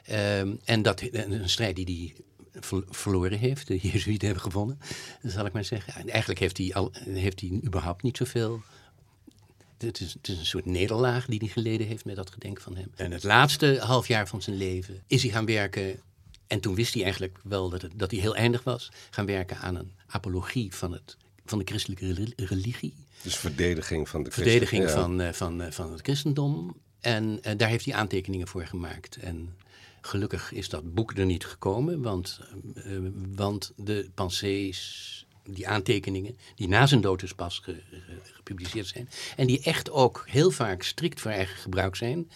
Ehm, 0.05 0.55
en 0.65 0.83
dat, 0.83 1.03
een 1.13 1.49
strijd 1.49 1.77
die 1.77 1.87
hij 1.87 2.25
ver- 2.61 2.85
verloren 2.89 3.39
heeft. 3.39 3.67
De 3.67 3.79
Jezuïeten 3.89 4.27
hebben 4.27 4.45
gewonnen, 4.45 4.79
zal 5.23 5.47
ik 5.47 5.53
maar 5.53 5.65
zeggen. 5.65 5.95
En 5.95 6.09
eigenlijk 6.09 6.41
heeft 6.41 6.59
hij, 6.59 6.75
al, 6.75 6.93
heeft 7.09 7.41
hij 7.41 7.61
überhaupt 7.65 8.03
niet 8.03 8.17
zoveel... 8.17 8.63
Het 9.79 10.01
is, 10.01 10.13
het 10.13 10.29
is 10.29 10.39
een 10.39 10.47
soort 10.47 10.67
nederlaag 10.67 11.27
die 11.27 11.39
hij 11.39 11.49
geleden 11.49 11.87
heeft 11.87 12.05
met 12.05 12.17
dat 12.17 12.31
gedenk 12.31 12.61
van 12.61 12.77
hem. 12.77 12.91
En 12.97 13.13
het 13.13 13.25
laatste 13.25 13.79
half 13.81 14.09
jaar 14.09 14.29
van 14.29 14.43
zijn 14.43 14.57
leven 14.57 15.03
is 15.07 15.23
hij 15.23 15.31
gaan 15.31 15.47
werken... 15.47 16.01
En 16.47 16.61
toen 16.61 16.75
wist 16.75 16.95
hij 16.95 17.03
eigenlijk 17.03 17.39
wel 17.43 17.71
dat, 17.71 17.83
het, 17.83 17.93
dat 17.95 18.11
hij 18.11 18.21
heel 18.21 18.37
eindig 18.37 18.63
was. 18.63 18.89
Gaan 19.11 19.27
werken 19.27 19.59
aan 19.59 19.77
een 19.77 19.93
apologie 20.07 20.75
van, 20.75 20.93
het, 20.93 21.17
van 21.45 21.59
de 21.59 21.65
christelijke 21.65 22.13
reli- 22.13 22.33
religie 22.37 22.95
Dus 23.23 23.37
verdediging 23.37 24.09
van 24.09 24.23
de 24.23 24.31
verdediging 24.31 24.85
ja. 24.85 24.91
van, 24.91 25.21
eh, 25.21 25.33
van, 25.33 25.63
eh, 25.63 25.71
van 25.71 25.93
het 25.93 26.01
christendom. 26.01 26.77
En 27.01 27.43
eh, 27.43 27.57
daar 27.57 27.69
heeft 27.69 27.85
hij 27.85 27.95
aantekeningen 27.95 28.49
voor 28.49 28.67
gemaakt. 28.67 29.17
En 29.17 29.57
gelukkig 30.01 30.53
is 30.53 30.69
dat 30.69 30.95
boek 30.95 31.17
er 31.17 31.27
niet 31.27 31.47
gekomen, 31.47 32.03
want, 32.03 32.41
want 33.35 33.73
de 33.77 34.11
pensées, 34.15 35.26
die 35.47 35.69
aantekeningen, 35.69 36.39
die 36.55 36.69
na 36.69 36.87
zijn 36.87 37.01
dood 37.01 37.21
dus 37.21 37.33
pas 37.35 37.59
ge- 37.59 37.83
ge- 37.91 38.01
gepubliceerd 38.23 38.87
zijn, 38.87 39.09
en 39.37 39.47
die 39.47 39.61
echt 39.63 39.91
ook 39.91 40.25
heel 40.29 40.51
vaak 40.51 40.83
strikt 40.83 41.21
voor 41.21 41.31
eigen 41.31 41.57
gebruik 41.57 41.97
zijn. 41.97 42.31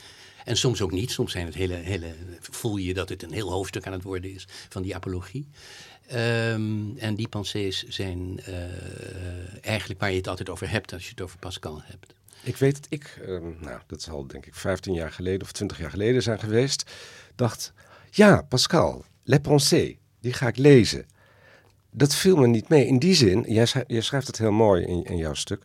En 0.45 0.57
soms 0.57 0.83
ook 0.83 0.91
niet. 0.93 1.11
Soms 1.11 1.33
zijn 1.33 1.47
het 1.47 1.55
hele, 1.55 1.75
hele, 1.75 2.15
voel 2.41 2.77
je 2.77 2.95
dat 2.95 3.09
het 3.09 3.23
een 3.23 3.33
heel 3.33 3.51
hoofdstuk 3.51 3.87
aan 3.87 3.93
het 3.93 4.03
worden 4.03 4.35
is 4.35 4.47
van 4.69 4.83
die 4.83 4.95
apologie. 4.95 5.49
Ehm, 6.07 6.97
en 6.97 7.15
die 7.15 7.29
pensées 7.29 7.83
zijn 7.89 8.41
eh, 8.45 8.55
eigenlijk 9.65 10.01
waar 10.01 10.11
je 10.11 10.17
het 10.17 10.29
altijd 10.29 10.49
over 10.49 10.71
hebt 10.71 10.93
als 10.93 11.05
je 11.05 11.11
het 11.11 11.21
over 11.21 11.39
Pascal 11.39 11.81
hebt. 11.85 12.15
Ik 12.43 12.57
weet 12.57 12.75
dat 12.75 12.87
ik, 12.89 13.19
ehm, 13.27 13.51
nou, 13.61 13.81
dat 13.87 14.03
zal 14.03 14.27
denk 14.27 14.47
ik 14.47 14.55
15 14.55 14.95
jaar 14.95 15.13
geleden 15.13 15.43
of 15.43 15.53
20 15.53 15.79
jaar 15.79 15.91
geleden 15.91 16.23
zijn 16.23 16.39
geweest, 16.39 16.91
dacht, 17.35 17.73
ja, 18.11 18.43
Pascal, 18.43 19.05
Les 19.25 19.39
Pensées, 19.41 19.97
die 20.21 20.33
ga 20.33 20.49
ik 20.49 20.57
lezen. 20.57 21.07
Dat 21.91 22.15
viel 22.15 22.37
me 22.37 22.47
niet 22.47 22.69
mee. 22.69 22.87
In 22.87 22.99
die 22.99 23.15
zin, 23.15 23.45
jij, 23.49 23.67
jij 23.87 24.01
schrijft 24.01 24.27
het 24.27 24.39
heel 24.39 24.53
mooi 24.53 24.85
in, 24.85 25.05
in 25.05 25.17
jouw 25.17 25.35
stuk. 25.35 25.63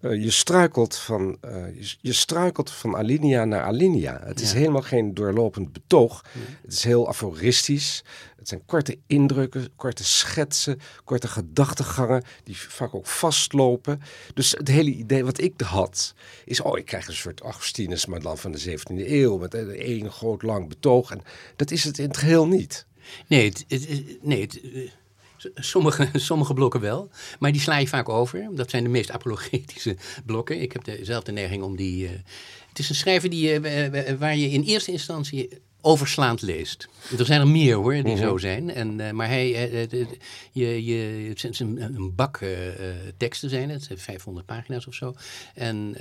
eh, 0.00 0.22
je, 0.22 0.30
struikelt 0.30 0.96
van, 0.96 1.36
eh, 1.40 1.80
je, 1.80 1.96
je 2.00 2.12
struikelt 2.12 2.70
van 2.70 2.96
alinea 2.96 3.44
naar 3.44 3.62
alinea. 3.62 4.20
Het 4.24 4.40
is 4.40 4.52
helemaal 4.52 4.82
geen 4.82 5.14
doorlopend 5.14 5.72
betoog. 5.72 6.24
Het 6.62 6.72
is 6.72 6.84
heel 6.84 7.08
aforistisch. 7.08 8.04
Het 8.36 8.48
zijn 8.48 8.64
korte 8.66 8.98
indrukken, 9.06 9.68
korte 9.76 10.04
schetsen, 10.04 10.80
korte 11.04 11.28
gedachtegangen 11.28 12.22
die 12.44 12.56
vaak 12.58 12.94
ook 12.94 13.06
vastlopen. 13.06 14.00
Dus 14.34 14.50
het 14.50 14.68
hele 14.68 14.90
idee 14.90 15.24
wat 15.24 15.40
ik 15.40 15.60
had, 15.60 16.14
is 16.44 16.60
oh, 16.60 16.78
ik 16.78 16.84
krijg 16.84 17.06
een 17.08 17.14
soort 17.14 17.40
Augustinus, 17.40 18.06
maar 18.06 18.20
dan 18.20 18.38
van 18.38 18.52
de 18.52 18.78
17e 18.78 18.94
eeuw, 18.94 19.38
met 19.38 19.54
een 19.54 19.70
één 19.70 20.10
groot 20.10 20.42
lang 20.42 20.68
betoog. 20.68 21.10
En 21.10 21.20
dat 21.56 21.70
is 21.70 21.84
het 21.84 21.98
in 21.98 22.08
het 22.08 22.16
geheel 22.16 22.46
niet. 22.46 22.86
Nee, 23.26 23.48
het, 23.48 23.64
het, 23.68 24.18
nee 24.22 24.40
het, 24.40 24.60
eh, 24.60 24.90
sommige, 25.54 26.08
sommige 26.30 26.54
blokken 26.54 26.80
wel, 26.80 27.10
maar 27.38 27.52
die 27.52 27.60
sla 27.60 27.78
je 27.78 27.88
vaak 27.88 28.08
over. 28.08 28.48
Dat 28.52 28.70
zijn 28.70 28.82
de 28.82 28.88
meest 28.88 29.10
apologetische 29.10 29.96
blokken. 30.26 30.60
Ik 30.60 30.72
heb 30.72 30.84
dezelfde 30.84 31.32
neiging 31.32 31.62
om 31.62 31.76
die... 31.76 32.06
eh, 32.06 32.12
het 32.68 32.78
is 32.78 32.88
een 32.88 32.94
schrijver 32.94 33.30
die, 33.30 33.60
eh, 33.60 34.14
waar 34.18 34.36
je 34.36 34.50
in 34.50 34.62
eerste 34.62 34.90
instantie 34.90 35.48
overslaand 35.80 36.42
leest. 36.42 36.88
Er 37.18 37.26
zijn 37.26 37.40
er 37.40 37.48
meer 37.48 37.74
hoor, 37.74 38.02
die 38.02 38.16
zo 38.16 38.38
zijn. 38.38 38.70
En, 38.74 39.00
eh, 39.00 39.10
maar 39.10 39.28
hij, 39.28 39.48
je, 40.52 40.84
je, 40.84 41.28
het 41.28 41.44
is 41.44 41.58
een, 41.58 41.82
een 41.82 42.14
bak 42.14 42.40
teksten 43.16 43.50
zijn 43.50 43.70
het, 43.70 43.88
500 43.94 44.46
pagina's 44.46 44.86
of 44.86 44.94
zo. 44.94 45.14
En 45.54 45.92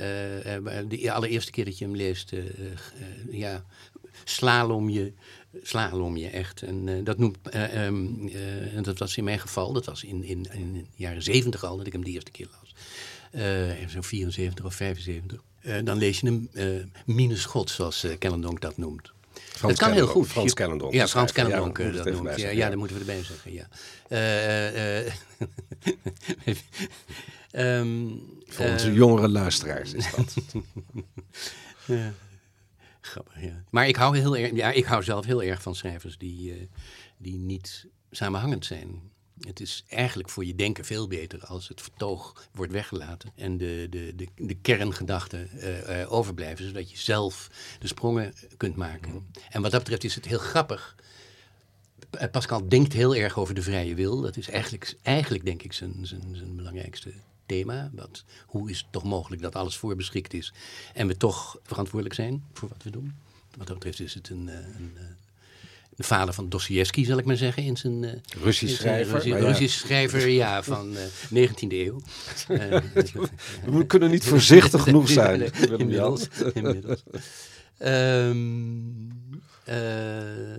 de 0.87 1.11
allereerste 1.11 1.51
keer 1.51 1.65
dat 1.65 1.77
je 1.77 1.85
hem 1.85 1.95
leest, 1.95 2.31
ja, 3.31 3.63
slalom 4.23 4.89
je, 4.89 5.13
slalom 5.61 6.17
je 6.17 6.27
echt. 6.27 6.61
En 6.61 6.89
eh, 6.89 6.95
dat 7.03 7.17
noemt, 7.17 7.37
ehm, 7.49 8.27
en 8.75 8.83
dat 8.83 8.97
was 8.97 9.17
in 9.17 9.23
mijn 9.23 9.39
geval, 9.39 9.73
dat 9.73 9.85
was 9.85 10.03
in, 10.03 10.23
in, 10.23 10.47
in 10.51 10.73
de 10.73 10.83
jaren 10.95 11.23
70 11.23 11.63
al, 11.63 11.77
dat 11.77 11.87
ik 11.87 11.93
hem 11.93 12.03
de 12.03 12.11
eerste 12.11 12.31
keer 12.31 12.47
las. 12.61 12.75
Zo'n 13.87 14.03
74 14.03 14.65
of 14.65 14.75
75. 14.75 15.41
Eh, 15.61 15.75
dan 15.83 15.97
lees 15.97 16.19
je 16.19 16.25
hem 16.27 16.49
minus 17.05 17.45
God, 17.45 17.69
zoals 17.69 18.03
uh, 18.03 18.17
Kellendonk 18.19 18.61
dat 18.61 18.77
noemt. 18.77 19.11
Frans 19.33 19.59
dat 19.59 19.61
kan 19.61 19.71
heel 19.71 19.77
Kellendonk, 19.77 20.11
goed. 20.11 20.27
Frans 20.27 20.53
Kellendonk, 20.53 20.93
Ja, 20.93 21.07
Frans 21.07 21.31
schrijver. 21.31 21.53
Ja, 21.53 21.59
Kellendonk 21.59 21.95
dat 21.95 22.05
het 22.05 22.13
noemt. 22.23 22.39
Ja, 22.39 22.49
ja, 22.49 22.69
dat 22.69 22.77
moeten 22.77 22.95
we 22.95 23.01
erbij 23.01 23.23
zeggen, 23.23 23.53
ja. 23.53 23.67
Ehm, 27.53 28.07
Voor 28.47 28.65
eh, 28.65 28.71
onze 28.71 28.93
jongere 28.93 29.29
luisteraars 29.29 29.93
is 29.93 30.11
dat. 30.15 30.35
ja. 31.85 32.13
Grappig, 33.05 33.41
ja. 33.41 33.63
Maar 33.69 33.87
ik 33.87 33.95
hou, 33.95 34.17
heel 34.17 34.37
erg, 34.37 34.55
ja, 34.55 34.71
ik 34.71 34.85
hou 34.85 35.03
zelf 35.03 35.25
heel 35.25 35.43
erg 35.43 35.61
van 35.61 35.75
schrijvers 35.75 36.17
die, 36.17 36.51
eh, 36.51 36.57
die 37.17 37.37
niet 37.37 37.87
samenhangend 38.11 38.65
zijn. 38.65 39.11
Het 39.39 39.59
is 39.59 39.83
eigenlijk 39.87 40.29
voor 40.29 40.45
je 40.45 40.55
denken 40.55 40.85
veel 40.85 41.07
beter 41.07 41.45
als 41.45 41.67
het 41.67 41.81
vertoog 41.81 42.47
wordt 42.51 42.71
weggelaten 42.71 43.31
en 43.35 43.57
de, 43.57 43.87
de, 43.89 44.15
de, 44.15 44.27
de 44.35 44.55
kerngedachten 44.55 45.49
eh, 45.49 46.01
eh, 46.01 46.11
overblijven, 46.11 46.65
zodat 46.65 46.91
je 46.91 46.97
zelf 46.97 47.49
de 47.79 47.87
sprongen 47.87 48.33
kunt 48.57 48.75
maken. 48.75 49.27
En 49.49 49.61
wat 49.61 49.71
dat 49.71 49.79
betreft 49.79 50.03
is 50.03 50.15
het 50.15 50.25
heel 50.25 50.39
grappig. 50.39 50.95
Pascal 52.31 52.69
denkt 52.69 52.93
heel 52.93 53.15
erg 53.15 53.37
over 53.37 53.53
de 53.53 53.61
vrije 53.61 53.95
wil. 53.95 54.21
Dat 54.21 54.37
is 54.37 54.49
eigenlijk, 54.49 54.95
eigenlijk 55.01 55.45
denk 55.45 55.63
ik, 55.63 55.73
zijn, 55.73 56.07
zijn, 56.07 56.35
zijn 56.35 56.55
belangrijkste 56.55 57.13
thema. 57.45 57.89
Wat, 57.93 58.23
hoe 58.45 58.69
is 58.69 58.77
het 58.77 58.91
toch 58.91 59.03
mogelijk 59.03 59.41
dat 59.41 59.55
alles 59.55 59.77
voorbeschikt 59.77 60.33
is 60.33 60.53
en 60.93 61.07
we 61.07 61.17
toch 61.17 61.57
verantwoordelijk 61.63 62.15
zijn 62.15 62.43
voor 62.53 62.69
wat 62.69 62.83
we 62.83 62.89
doen? 62.89 63.13
Wat 63.57 63.67
dat 63.67 63.75
betreft 63.75 63.99
is 63.99 64.13
het 64.13 64.29
een, 64.29 64.49
eh, 64.49 64.55
een, 64.55 64.91
eh, 64.95 65.03
de 65.95 66.03
vader 66.03 66.33
van 66.33 66.49
Dostoevsky, 66.49 67.05
zal 67.05 67.17
ik 67.17 67.25
maar 67.25 67.37
zeggen, 67.37 67.63
in 67.63 67.77
zijn... 67.77 68.03
eh, 68.03 68.13
Russisch 68.43 68.75
schrijver, 68.75 69.27
ja. 69.27 69.37
Russisch 69.37 69.77
schrijver, 69.79 70.27
ja, 70.27 70.63
van 70.63 70.95
eh 70.97 71.03
19e 71.33 71.67
eeuw. 71.69 72.01
We 73.77 73.85
kunnen 73.87 74.11
niet 74.11 74.23
voorzichtig 74.25 74.83
genoeg 74.87 75.09
zijn. 75.09 75.53
Inmiddels. 75.77 76.27
inmiddels. 76.53 77.03
Ehm, 77.77 78.81
eh, 79.63 80.53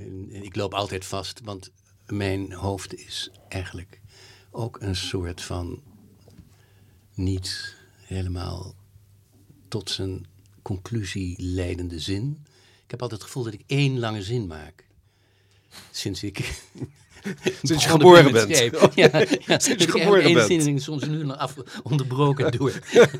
en 0.00 0.42
ik 0.42 0.56
loop 0.56 0.74
altijd 0.74 1.04
vast, 1.04 1.40
want 1.44 1.70
mijn 2.06 2.52
hoofd 2.52 2.94
is 2.94 3.30
eigenlijk 3.48 4.00
ook 4.50 4.80
een 4.80 4.96
soort 4.96 5.42
van 5.42 5.82
niet 7.18 7.76
helemaal 7.96 8.74
tot 9.68 9.90
zijn 9.90 10.26
conclusie 10.62 11.42
leidende 11.42 12.00
zin. 12.00 12.46
Ik 12.84 12.90
heb 12.90 13.02
altijd 13.02 13.20
het 13.20 13.30
gevoel 13.30 13.44
dat 13.44 13.52
ik 13.52 13.62
één 13.66 13.98
lange 13.98 14.22
zin 14.22 14.46
maak. 14.46 14.84
Sinds 15.90 16.22
ik. 16.22 16.62
Sinds 17.62 17.84
je 17.84 17.90
geboren 17.90 18.32
bent. 18.32 18.48
Ja, 18.94 19.10
ja, 19.46 19.58
Sinds 19.58 19.84
je 19.84 19.90
geboren 19.90 20.22
één 20.22 20.34
bent. 20.34 20.62
zin 20.62 20.80
soms 20.80 21.04
nu 21.06 21.18
dan 21.18 21.38
af, 21.38 21.54
onderbroken 21.82 22.52
door. 22.52 22.72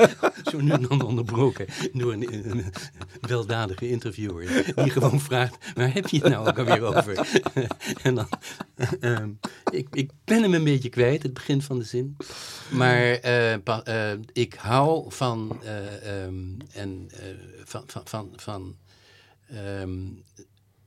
zo 0.51 0.61
nu 0.61 0.79
dan 0.89 1.03
onderbroken 1.03 1.67
door 1.93 2.13
een, 2.13 2.51
een 2.51 2.65
weldadige 3.21 3.89
interviewer. 3.89 4.73
Die 4.77 4.91
gewoon 5.01 5.21
vraagt: 5.21 5.57
waar 5.75 5.93
heb 5.93 6.09
je 6.09 6.19
het 6.19 6.29
nou 6.33 6.49
ook 6.49 6.59
alweer 6.59 6.83
over? 6.83 7.29
en 8.03 8.15
dan. 8.15 8.29
ehm, 9.01 9.31
ik, 9.71 9.87
ik 9.91 10.11
ben 10.25 10.43
hem 10.43 10.55
een 10.55 10.65
beetje 10.65 10.89
kwijt, 10.89 11.23
het 11.23 11.35
begin 11.35 11.63
van 11.63 11.79
de 11.79 11.85
zin. 11.85 12.17
Maar 12.71 13.11
eh, 13.13 13.55
pa- 13.65 13.83
eh, 13.85 14.13
ik 14.33 14.55
hou 14.55 15.13
van. 15.13 15.59
eh, 15.63 16.23
ehm, 16.25 16.35
en, 16.73 17.09
van, 17.65 17.83
van, 17.87 18.03
van, 18.05 18.33
van 18.37 18.77
ehm, 19.49 19.99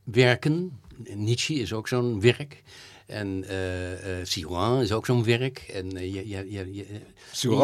werken. 0.03 0.79
Nietzsche 1.15 1.53
is 1.53 1.73
ook 1.73 1.87
zo'n 1.87 2.21
werk. 2.21 2.63
En 3.05 3.43
eh 3.47 4.19
eh 4.19 4.25
Sirouin 4.25 4.81
is 4.81 4.91
ook 4.91 5.05
zo'n 5.05 5.23
werk. 5.23 5.57
En 5.73 5.97
eh, 5.97 6.13
je, 6.13 6.27
je, 6.29 6.49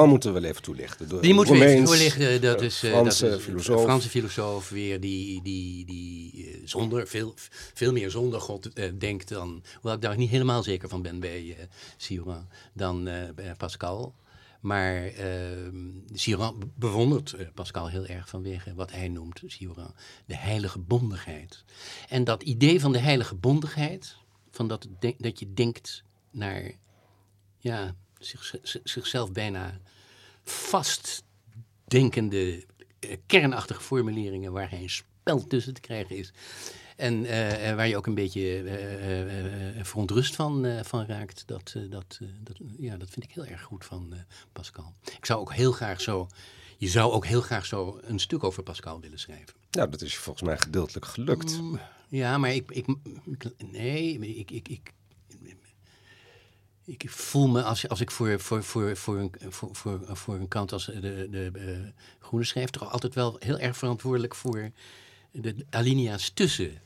moeten 0.07 0.33
we 0.33 0.39
wel 0.39 0.49
even 0.49 0.61
toelichten. 0.61 1.09
De 1.09 1.19
die 1.19 1.33
moeten 1.33 1.53
we 1.53 1.59
even 1.59 1.71
Romeins, 1.71 1.89
doorlichten. 1.89 2.41
Dat 2.41 2.61
is, 2.61 2.77
Franse 2.77 3.29
dat 3.29 3.39
is, 3.39 3.45
filosoof. 3.45 3.83
Franse 3.83 4.09
filosoof 4.09 4.69
weer 4.69 4.99
die, 4.99 5.41
die, 5.41 5.85
die 5.85 6.61
zonder, 6.65 7.07
veel, 7.07 7.33
veel 7.73 7.91
meer 7.91 8.11
zonder 8.11 8.41
God 8.41 8.69
denkt 8.99 9.29
dan... 9.29 9.63
Hoewel 9.73 9.93
ik 9.93 10.01
daar 10.01 10.17
niet 10.17 10.29
helemaal 10.29 10.63
zeker 10.63 10.89
van 10.89 11.01
ben 11.01 11.19
bij 11.19 11.55
Sirouin 11.97 12.47
dan 12.73 13.09
Pascal. 13.57 14.13
Maar 14.61 15.11
be- 16.27 16.53
bewondert 16.75 17.35
Pascal 17.53 17.89
heel 17.89 18.05
erg 18.05 18.29
vanwege 18.29 18.73
wat 18.73 18.91
hij 18.91 19.07
noemt, 19.07 19.41
Sirouin, 19.45 19.91
de 20.25 20.37
heilige 20.37 20.79
bondigheid. 20.79 21.63
En 22.09 22.23
dat 22.23 22.43
idee 22.43 22.79
van 22.79 22.91
de 22.91 22.99
heilige 22.99 23.35
bondigheid, 23.35 24.15
van 24.57 24.67
dat, 24.67 24.87
dat 25.17 25.39
je 25.39 25.53
denkt 25.53 26.03
naar 26.31 26.71
ja, 27.57 27.95
zich, 28.19 28.55
zich- 28.63 28.81
zichzelf 28.83 29.31
bijna 29.31 29.79
vastdenkende, 30.43 32.65
eh, 32.99 33.17
kernachtige 33.25 33.81
formuleringen 33.81 34.51
waar 34.51 34.67
geen 34.67 34.89
spel 34.89 35.47
tussen 35.47 35.73
te 35.73 35.81
krijgen 35.81 36.15
is. 36.15 36.31
En 36.95 37.25
eh, 37.25 37.69
eh, 37.69 37.75
waar 37.75 37.87
je 37.87 37.97
ook 37.97 38.07
een 38.07 38.15
beetje 38.15 38.63
eh, 38.63 39.83
verontrust 39.83 40.35
van, 40.35 40.65
van 40.83 41.05
raakt. 41.05 41.43
Dat, 41.45 41.75
dat, 41.89 42.19
dat, 42.39 42.57
ja, 42.77 42.97
dat 42.97 43.09
vind 43.09 43.25
ik 43.25 43.31
heel 43.31 43.45
erg 43.45 43.61
goed 43.61 43.85
van 43.85 44.13
Pascal. 44.53 44.93
Ik 45.17 45.25
zou 45.25 45.39
ook 45.39 45.53
heel 45.53 45.71
graag 45.71 46.01
zo. 46.01 46.27
Je 46.77 46.87
zou 46.87 47.11
ook 47.11 47.25
heel 47.25 47.41
graag 47.41 47.65
zo 47.65 47.99
een 48.01 48.19
stuk 48.19 48.43
over 48.43 48.63
Pascal 48.63 48.99
willen 48.99 49.19
schrijven. 49.19 49.53
Nou, 49.71 49.89
dat 49.89 50.01
is 50.01 50.13
je 50.13 50.19
volgens 50.19 50.45
mij 50.45 50.57
gedeeltelijk 50.57 51.05
gelukt. 51.05 51.61
Mm, 51.61 51.79
Ja, 52.07 52.37
maar 52.37 52.53
ik, 52.53 52.71
ik, 52.71 52.85
ik- 53.25 53.51
nee, 53.71 54.19
ik, 54.19 54.51
ik, 54.51 54.67
ik, 54.69 54.93
ik 56.85 57.09
voel 57.09 57.47
me 57.47 57.63
als, 57.63 57.87
als 57.89 58.01
ik 58.01 58.11
voor, 58.11 58.39
voor, 58.39 58.63
voor, 58.63 58.95
voor, 58.97 59.17
een, 59.17 59.31
voor, 59.49 59.69
voor, 59.75 59.99
voor 60.07 60.35
een 60.35 60.47
kant 60.47 60.71
als 60.71 60.85
de, 60.85 61.27
de 61.31 61.51
eh, 61.53 62.03
Groene 62.19 62.45
schrijf, 62.45 62.69
toch 62.69 62.91
altijd 62.91 63.13
wel 63.15 63.35
heel 63.39 63.59
erg 63.59 63.77
verantwoordelijk 63.77 64.35
voor 64.35 64.71
de 65.31 65.55
alinea's 65.69 66.29
tussen 66.33 66.81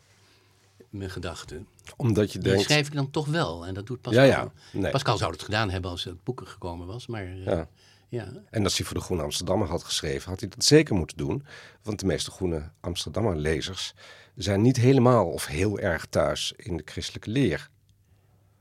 mijn 0.89 1.09
gedachten. 1.09 1.67
Omdat 1.95 2.31
je 2.31 2.39
Die 2.39 2.47
denkt... 2.49 2.63
schrijf 2.63 2.87
ik 2.87 2.93
dan 2.93 3.11
toch 3.11 3.27
wel. 3.27 3.65
En 3.65 3.73
dat 3.73 3.87
doet 3.87 4.01
Pascal. 4.01 4.25
Ja, 4.25 4.29
ja. 4.31 4.51
Nee. 4.79 4.91
Pascal 4.91 5.17
zou 5.17 5.31
het 5.31 5.43
gedaan 5.43 5.69
hebben 5.69 5.91
als 5.91 6.03
het 6.03 6.23
boek 6.23 6.41
er 6.41 6.47
gekomen 6.47 6.87
was. 6.87 7.07
Maar 7.07 7.23
eh, 7.25 7.45
Ja. 7.45 7.69
Ja. 8.11 8.31
En 8.49 8.63
als 8.63 8.77
hij 8.77 8.85
voor 8.85 8.95
de 8.97 9.03
Groene 9.03 9.23
Amsterdammer 9.23 9.67
had 9.67 9.83
geschreven, 9.83 10.29
had 10.29 10.39
hij 10.39 10.49
dat 10.49 10.63
zeker 10.63 10.95
moeten 10.95 11.17
doen. 11.17 11.45
Want 11.83 11.99
de 11.99 12.05
meeste 12.05 12.31
Groene 12.31 12.71
Amsterdammer 12.79 13.37
lezers 13.37 13.93
zijn 14.35 14.61
niet 14.61 14.77
helemaal 14.77 15.27
of 15.27 15.45
heel 15.45 15.79
erg 15.79 16.05
thuis 16.05 16.53
in 16.55 16.77
de 16.77 16.83
christelijke 16.85 17.29
leer. 17.29 17.69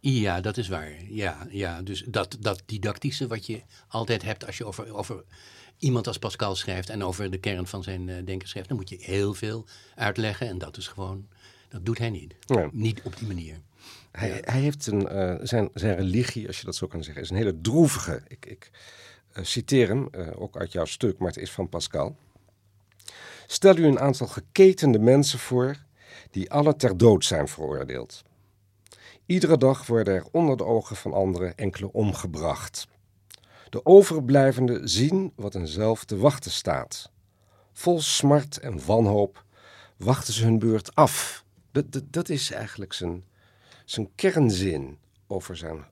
Ja, 0.00 0.40
dat 0.40 0.56
is 0.56 0.68
waar. 0.68 1.04
Ja, 1.08 1.46
ja. 1.50 1.82
Dus 1.82 2.04
dat, 2.06 2.36
dat 2.40 2.62
didactische 2.66 3.26
wat 3.26 3.46
je 3.46 3.62
altijd 3.88 4.22
hebt 4.22 4.46
als 4.46 4.58
je 4.58 4.64
over, 4.64 4.94
over 4.94 5.24
iemand 5.78 6.06
als 6.06 6.18
Pascal 6.18 6.54
schrijft 6.54 6.88
en 6.88 7.02
over 7.02 7.30
de 7.30 7.38
kern 7.38 7.66
van 7.66 7.82
zijn 7.82 8.08
eh, 8.08 8.24
denken 8.24 8.48
schrijft, 8.48 8.68
dan 8.68 8.76
moet 8.76 8.88
je 8.88 8.98
heel 9.00 9.34
veel 9.34 9.66
uitleggen. 9.94 10.48
En 10.48 10.58
dat 10.58 10.76
is 10.76 10.88
gewoon, 10.88 11.28
dat 11.68 11.86
doet 11.86 11.98
hij 11.98 12.10
niet. 12.10 12.34
Nee. 12.46 12.68
Niet 12.72 13.02
op 13.02 13.16
die 13.16 13.26
manier. 13.26 13.60
Hij, 14.10 14.42
hij 14.44 14.60
heeft 14.60 14.86
een, 14.86 15.08
eh, 15.08 15.34
zijn, 15.42 15.68
zijn 15.74 15.96
religie, 15.96 16.46
als 16.46 16.58
je 16.58 16.64
dat 16.64 16.76
zo 16.76 16.86
kan 16.86 17.04
zeggen, 17.04 17.22
is 17.22 17.30
een 17.30 17.36
hele 17.36 17.60
droevige. 17.60 18.22
Ik, 18.28 18.46
ik 18.46 18.70
eh, 19.32 19.44
citeer 19.44 19.88
hem, 19.88 20.08
eh, 20.10 20.40
ook 20.40 20.56
uit 20.56 20.72
jouw 20.72 20.84
stuk, 20.84 21.18
maar 21.18 21.28
het 21.28 21.36
is 21.36 21.52
van 21.52 21.68
Pascal. 21.68 22.16
Stel 23.46 23.76
u 23.76 23.86
een 23.86 24.00
aantal 24.00 24.26
geketende 24.26 24.98
mensen 24.98 25.38
voor 25.38 25.76
die 26.30 26.50
alle 26.50 26.76
ter 26.76 26.96
dood 26.96 27.24
zijn 27.24 27.48
veroordeeld. 27.48 28.22
Iedere 29.26 29.56
dag 29.56 29.86
worden 29.86 30.14
er 30.14 30.26
onder 30.30 30.56
de 30.56 30.64
ogen 30.64 30.96
van 30.96 31.12
anderen 31.12 31.56
enkele 31.56 31.92
omgebracht. 31.92 32.88
De 33.70 33.86
overblijvenden 33.86 34.88
zien 34.88 35.32
wat 35.36 35.52
hen 35.52 35.68
zelf 35.68 36.04
te 36.04 36.16
wachten 36.16 36.50
staat. 36.50 37.10
Vol 37.72 38.00
smart 38.00 38.58
en 38.58 38.86
wanhoop 38.86 39.44
wachten 39.96 40.34
ze 40.34 40.44
hun 40.44 40.58
beurt 40.58 40.94
af. 40.94 41.44
Dat, 41.72 41.92
dat, 41.92 42.12
dat 42.12 42.28
is 42.28 42.50
eigenlijk 42.50 42.92
zijn, 42.92 43.24
zijn 43.84 44.10
kernzin 44.14 44.98
over 45.26 45.56
zijn 45.56 45.84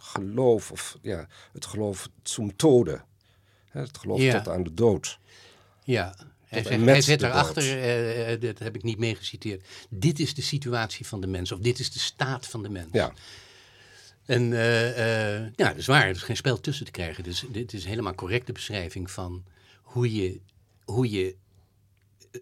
geloof, 0.00 0.70
of 0.70 0.98
ja, 1.02 1.28
het 1.52 1.66
geloof 1.66 2.08
zum 2.22 2.56
tode. 2.56 3.02
Het 3.70 3.98
geloof 3.98 4.20
Ja. 4.20 4.40
tot 4.40 4.52
aan 4.52 4.62
de 4.62 4.74
dood. 4.74 5.18
Ja. 5.84 6.14
Hij, 6.46 6.62
zegt, 6.62 6.84
hij 6.84 7.00
zet 7.00 7.22
erachter, 7.22 7.82
eh, 7.82 8.40
dat 8.40 8.58
heb 8.58 8.74
ik 8.74 8.82
niet 8.82 8.98
meegeciteerd. 8.98 9.66
Dit 9.90 10.18
is 10.18 10.34
de 10.34 10.42
situatie 10.42 11.06
van 11.06 11.20
de 11.20 11.26
mens, 11.26 11.52
of 11.52 11.58
dit 11.58 11.78
is 11.78 11.90
de 11.92 11.98
staat 11.98 12.46
van 12.46 12.62
de 12.62 12.68
mens. 12.68 12.88
Ja, 12.92 13.12
En 14.26 14.52
eh, 14.52 15.40
ja, 15.40 15.68
dat 15.68 15.76
is 15.76 15.86
waar, 15.86 16.02
er 16.02 16.10
is 16.10 16.22
geen 16.22 16.36
spel 16.36 16.60
tussen 16.60 16.84
te 16.84 16.90
krijgen. 16.90 17.24
Dus 17.24 17.44
dit 17.48 17.72
is 17.72 17.84
helemaal 17.84 18.14
correcte 18.14 18.52
beschrijving 18.52 19.10
van 19.10 19.44
hoe 19.82 20.14
je, 20.14 20.40
hoe 20.84 21.10
je 21.10 21.36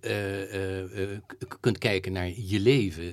eh, 0.00 0.54
eh, 0.54 1.12
eh, 1.12 1.18
kunt 1.60 1.78
kijken 1.78 2.12
naar 2.12 2.30
je 2.36 2.60
leven. 2.60 3.04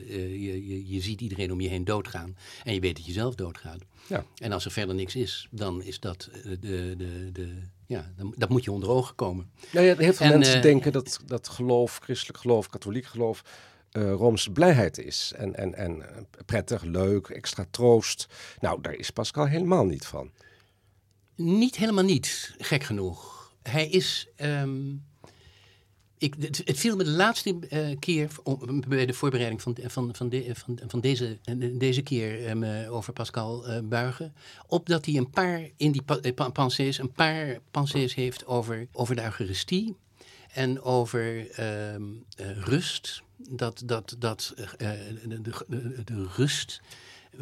Je, 0.41 0.67
je, 0.67 0.87
je 0.87 1.01
ziet 1.01 1.21
iedereen 1.21 1.51
om 1.51 1.61
je 1.61 1.69
heen 1.69 1.85
doodgaan 1.85 2.37
en 2.63 2.73
je 2.73 2.79
weet 2.79 2.95
dat 2.95 3.05
je 3.05 3.11
zelf 3.11 3.35
doodgaat. 3.35 3.79
Ja. 4.07 4.25
En 4.37 4.51
als 4.51 4.65
er 4.65 4.71
verder 4.71 4.95
niks 4.95 5.15
is, 5.15 5.47
dan 5.51 5.83
is 5.83 5.99
dat 5.99 6.29
de, 6.43 6.95
de, 6.97 7.29
de, 7.31 7.61
ja, 7.85 8.11
dan, 8.17 8.33
dat 8.37 8.49
moet 8.49 8.63
je 8.63 8.71
onder 8.71 8.89
ogen 8.89 9.15
komen. 9.15 9.51
Nou 9.71 9.85
ja, 9.85 9.95
heel 9.97 10.13
veel 10.13 10.25
En, 10.25 10.37
mensen 10.37 10.61
denken 10.61 10.91
dat, 10.91 11.19
dat 11.25 11.47
geloof, 11.47 11.99
christelijk 12.03 12.39
geloof, 12.39 12.69
katholiek 12.69 13.05
geloof, 13.05 13.43
eh 13.91 14.13
Roomse 14.13 14.51
blijheid 14.51 14.97
is. 14.97 15.33
En, 15.35 15.55
en, 15.55 15.75
en 15.75 16.03
prettig, 16.45 16.83
leuk, 16.83 17.27
extra 17.27 17.65
troost. 17.71 18.27
Nou, 18.59 18.81
daar 18.81 18.93
is 18.93 19.09
Pascal 19.09 19.47
helemaal 19.47 19.85
niet 19.85 20.05
van. 20.05 20.31
Niet 21.35 21.75
helemaal 21.75 22.03
niet, 22.03 22.55
gek 22.57 22.83
genoeg. 22.83 23.51
Hij 23.61 23.87
is. 23.87 24.27
ehm, 24.35 24.93
ik, 26.17 26.33
het, 26.39 26.61
het 26.65 26.79
viel 26.79 26.95
me 26.95 27.03
de 27.03 27.09
laatste 27.09 27.55
eh, 27.69 27.87
keer 27.99 28.29
om- 28.43 28.83
bij 28.87 29.05
de 29.05 29.13
voorbereiding 29.13 29.61
van, 29.61 29.77
van, 29.87 30.15
van, 30.15 30.29
de- 30.29 30.51
van, 30.53 30.79
van 30.87 30.99
deze, 30.99 31.37
eh, 31.43 31.55
deze 31.73 32.01
keer 32.01 32.45
eh, 32.63 32.93
over 32.93 33.13
Pascal 33.13 33.67
eh, 33.67 33.79
buigen. 33.83 34.33
Op 34.67 34.85
dat 34.87 35.05
hij 35.05 35.15
een 35.15 35.29
paar 35.29 35.69
in 35.77 35.91
die 35.91 36.01
pa- 36.33 36.49
pensées, 36.49 36.97
een 36.97 37.11
paar 37.11 37.59
pensées 37.71 38.13
heeft 38.15 38.45
over, 38.45 38.87
over 38.91 39.15
de 39.15 39.21
Eucharistie 39.23 39.95
en 40.53 40.81
over 40.81 41.51
ehm, 41.51 42.01
eh, 42.37 42.57
rust. 42.57 43.23
Dat, 43.49 43.81
dat, 43.85 44.15
dat 44.19 44.53
de, 44.77 45.63
de, 46.05 46.27
rust 46.35 46.81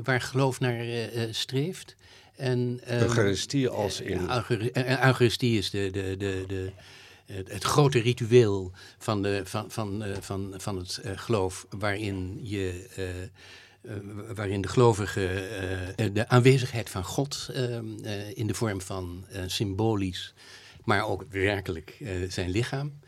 waar 0.03 0.21
geloof 0.21 0.59
naar 0.59 0.85
streeft. 1.31 1.95
En, 2.35 2.79
ehm, 2.85 3.01
Eucharistie 3.01 3.69
als 3.69 4.01
in... 4.01 4.29
Eucharistie 4.85 5.57
is 5.57 5.69
de, 5.69 5.89
de, 5.91 6.15
de, 6.17 6.43
de, 6.47 6.71
het, 7.25 7.63
grote 7.63 7.99
ritueel 7.99 8.71
van, 8.97 9.21
de, 9.21 9.41
van, 9.45 9.71
van, 9.71 10.03
eh, 10.03 10.17
van, 10.19 10.53
van 10.57 10.77
het 10.77 10.97
eh, 10.97 11.11
geloof, 11.15 11.65
waarin, 11.69 12.39
je, 12.41 12.87
eh, 13.83 13.95
waarin 14.35 14.61
de 14.61 14.67
gelovige 14.67 15.43
de 16.13 16.27
aanwezigheid 16.27 16.89
van 16.89 17.03
God 17.03 17.49
eh, 17.53 17.77
eh, 17.77 17.83
in 18.33 18.47
de 18.47 18.53
vorm 18.53 18.81
van 18.81 19.25
symbolisch, 19.45 20.33
maar 20.83 21.07
ook 21.07 21.25
werkelijk 21.29 21.97
zijn 22.27 22.49
lichaam. 22.49 22.99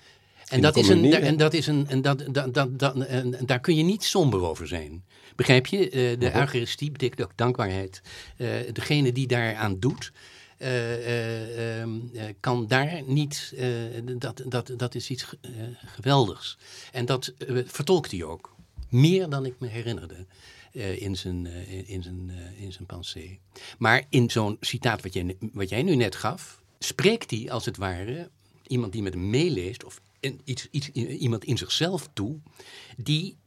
En 0.48 0.62
dat, 0.62 0.76
is 0.76 0.88
een, 0.88 1.14
en 1.14 1.38
dat 1.38 1.54
is 1.54 1.68
een, 1.68 1.88
en 1.88 2.02
dat, 2.02 2.24
dat, 2.32 2.54
dat, 2.54 2.80
dat, 2.80 3.06
en 3.06 3.46
daar 3.46 3.60
kun 3.60 3.76
je 3.76 3.84
niet 3.84 4.04
somber 4.04 4.42
over 4.42 4.68
zijn. 4.68 5.04
Begrijp 5.36 5.66
je? 5.66 5.90
De 6.20 6.36
Eucharistie 6.36 6.92
betekent 6.92 7.24
ook 7.24 7.32
dankbaarheid. 7.36 8.02
Degene 8.74 9.12
die 9.12 9.28
daaraan 9.28 9.80
doet, 9.80 10.12
eh, 10.58 10.94
eh, 10.94 11.82
ehm, 11.82 12.00
eh, 12.14 12.24
kan 12.40 12.68
daar 12.68 13.02
niet. 13.06 13.54
dat, 14.18 14.42
dat, 14.46 14.72
dat 14.78 14.96
is 14.96 15.10
iets 15.10 15.24
ge- 15.24 15.38
geweldigs. 15.86 16.58
En 16.92 17.06
dat 17.06 17.34
vertolkt 17.66 18.12
hij 18.12 18.24
ook. 18.24 18.56
Meer 18.90 19.30
dan 19.30 19.46
ik 19.46 19.60
me 19.60 19.68
herinnerde 19.68 20.26
in, 20.72 21.16
zijn, 21.16 21.46
in, 21.88 22.04
zijn, 22.04 22.32
in 22.58 22.74
zijn 22.74 22.86
pensée. 22.86 23.40
Maar 23.78 24.04
in 24.10 24.30
zo'n 24.30 24.58
citaat 24.60 25.02
wat 25.02 25.14
jij, 25.14 25.38
wat 25.54 25.70
jij 25.70 25.84
nu 25.84 25.96
net 25.96 26.16
gaf, 26.16 26.62
spreekt 26.80 27.32
hij 27.32 27.52
als 27.52 27.66
het 27.66 27.78
ware 27.78 28.30
iemand 28.68 28.92
die 28.92 29.02
met 29.02 29.14
hem 29.14 29.30
meeleest, 29.30 29.84
of 29.84 30.02
iets, 30.44 30.68
iets, 30.72 30.90
iemand 30.92 31.44
in 31.44 31.58
zichzelf 31.58 32.10
toe, 32.14 32.40
die 32.98 33.38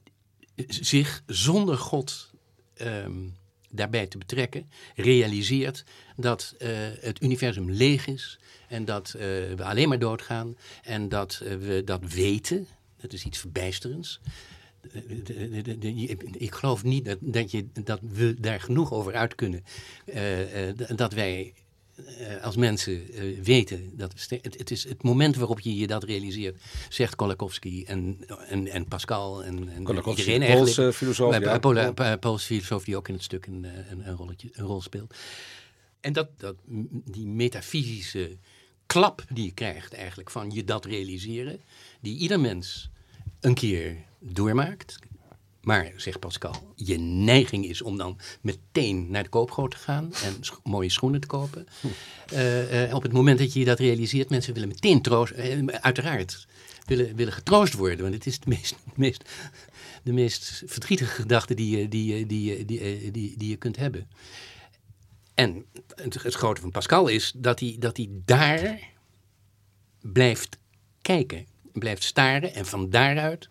zich 0.67 1.23
zonder 1.27 1.79
God 1.79 2.31
ehm, 2.75 3.29
daarbij 3.71 4.07
te 4.07 4.19
betrekken, 4.19 4.71
realiseert 4.97 5.85
dat 6.17 6.55
eh, 6.59 6.69
het 7.01 7.23
universum 7.23 7.71
leeg 7.71 8.07
is 8.07 8.39
en 8.69 8.85
dat 8.85 9.15
eh, 9.15 9.21
we 9.57 9.65
alleen 9.65 9.89
maar 9.89 9.99
doodgaan 9.99 10.57
en 10.83 11.09
dat 11.09 11.41
eh, 11.45 11.57
we 11.57 11.83
dat 11.85 12.13
weten. 12.13 12.67
Dat 12.97 13.13
is 13.13 13.25
iets 13.25 13.39
verbijsterends. 13.39 14.21
Ik 16.33 16.55
geloof 16.55 16.85
niet 16.85 17.05
dat, 17.05 17.19
dat, 17.21 17.51
je, 17.51 17.67
dat 17.85 18.01
we 18.03 18.35
daar 18.41 18.61
genoeg 18.61 18.93
over 18.93 19.15
uit 19.15 19.35
kunnen. 19.35 19.65
dat 20.97 21.13
wij 21.13 21.55
eh, 22.07 22.43
als 22.43 22.57
mensen 22.57 23.13
eh, 23.13 23.41
weten 23.43 23.91
dat 23.97 24.13
het, 24.29 24.57
het 24.59 24.71
is 24.71 24.85
het 24.89 25.03
moment 25.03 25.37
waarop 25.37 25.61
je 25.61 25.77
je 25.77 25.87
dat 25.87 26.05
realiseert, 26.05 26.57
zegt 26.89 27.17
Kolakowski 27.17 27.85
en, 27.85 28.19
en, 28.49 28.67
en 28.69 28.87
Pascal 28.89 29.45
en, 29.45 29.69
en 29.69 29.83
Kolakowski, 29.83 30.23
iedereen 30.33 30.57
filosoof, 30.93 30.95
Eh, 31.35 31.41
ja. 31.53 31.59
Pola- 31.59 31.93
Pa- 31.93 32.17
Poolse 32.17 32.47
filosoof 32.47 32.85
die 32.85 32.97
ook 32.97 33.09
in 33.09 33.15
het 33.15 33.23
stuk 33.23 33.47
een, 33.47 33.65
eh, 33.65 33.91
een, 33.91 34.09
een, 34.09 34.17
rolletje, 34.17 34.49
een 34.53 34.65
rol 34.65 34.81
speelt. 34.83 35.15
En 36.01 36.13
dat, 36.13 36.29
dat, 36.37 36.55
die 37.05 37.27
metafysische 37.27 38.37
klap 38.87 39.25
die 39.33 39.45
je 39.45 39.53
krijgt 39.53 39.95
eigenlijk 39.95 40.31
van 40.31 40.51
je 40.51 40.65
dat 40.65 40.85
realiseren, 40.85 41.61
die 42.01 42.17
ieder 42.19 42.41
mens 42.41 42.91
een 43.41 43.55
keer 43.55 43.97
doormaakt. 44.19 44.99
Maar, 45.69 45.93
zegt 45.97 46.21
Pascal, 46.21 46.73
je 46.75 46.99
neiging 46.99 47.65
is 47.65 47.83
om 47.83 47.97
dan 47.97 48.19
meteen 48.41 49.11
naar 49.11 49.23
de 49.23 49.29
koopgoot 49.29 49.71
te 49.71 49.77
gaan 49.77 50.13
en 50.15 50.35
mooie 50.63 50.89
schoenen 50.89 51.21
te 51.21 51.27
kopen. 51.27 51.67
Eh, 52.27 52.85
eh, 52.85 52.95
op 52.95 53.03
het 53.03 53.13
moment 53.13 53.39
dat 53.39 53.53
je 53.53 53.65
dat 53.65 53.79
realiseert, 53.79 54.31
mensen 54.31 54.55
willen 54.55 54.69
meteen 54.69 55.03
troost, 55.03 55.33
eh, 55.33 55.67
uiteraard, 55.67 56.47
willen, 56.85 57.17
willen 57.17 57.33
getroost 57.33 57.75
worden. 57.75 58.01
Want 58.01 58.15
het 58.15 58.27
is 58.27 58.41
de 58.41 58.49
meest, 58.49 58.77
meest, 58.95 59.25
de 60.03 60.13
meest 60.13 60.63
verdrietige 60.67 61.15
gedachte 61.15 61.55
die 61.55 61.79
je, 61.79 61.89
die, 61.89 62.27
die, 62.27 62.65
die, 62.65 63.11
die, 63.11 63.37
die 63.37 63.49
je 63.49 63.57
kunt 63.57 63.77
hebben. 63.77 64.09
En 65.35 65.65
het, 65.95 66.23
het 66.23 66.35
grote 66.35 66.61
van 66.61 66.71
Pascal 66.71 67.09
is 67.09 67.33
dat 67.37 67.61
hij, 67.61 67.77
dat 67.79 67.97
hij 67.97 68.09
daar 68.25 68.79
blijft 70.01 70.59
kijken, 71.03 71.47
blijft 71.73 72.03
staren 72.03 72.55
en 72.55 72.67
van 72.67 72.91
daaruit 72.91 73.49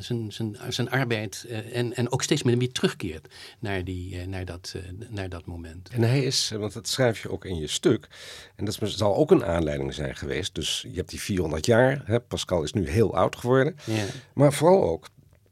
zijn, 0.00 0.32
zijn, 0.32 0.56
zijn 0.68 0.90
arbeid 0.90 1.44
eh, 1.48 1.76
en, 1.76 1.94
en 1.94 2.12
ook 2.12 2.22
steeds 2.22 2.42
meer 2.42 2.58
weer 2.58 2.72
terugkeert 2.72 3.34
naar, 3.58 3.84
die, 3.84 4.20
eh, 4.20 4.26
naar, 4.26 4.44
dat, 4.44 4.74
eh, 4.76 4.82
naar 5.08 5.28
dat 5.28 5.46
moment. 5.46 5.88
En 5.88 6.02
hij 6.02 6.22
is, 6.22 6.50
want 6.50 6.72
dat 6.72 6.88
schrijf 6.88 7.22
je 7.22 7.30
ook 7.30 7.44
in 7.44 7.56
je 7.56 7.66
stuk, 7.66 8.08
en 8.56 8.64
dat 8.64 8.78
zal 8.82 9.16
ook 9.16 9.30
een 9.30 9.44
aanleiding 9.44 9.94
zijn 9.94 10.16
geweest. 10.16 10.54
Dus 10.54 10.84
je 10.88 10.96
hebt 10.96 11.10
die 11.10 11.20
400 11.20 11.66
jaar, 11.66 12.02
hè, 12.04 12.20
Pascal 12.20 12.62
is 12.62 12.72
nu 12.72 12.88
heel 12.88 13.16
oud 13.16 13.36
geworden. 13.36 13.76
Ja. 13.84 14.04
Maar 14.34 14.52
vooral 14.52 14.82
ook, 14.82 15.08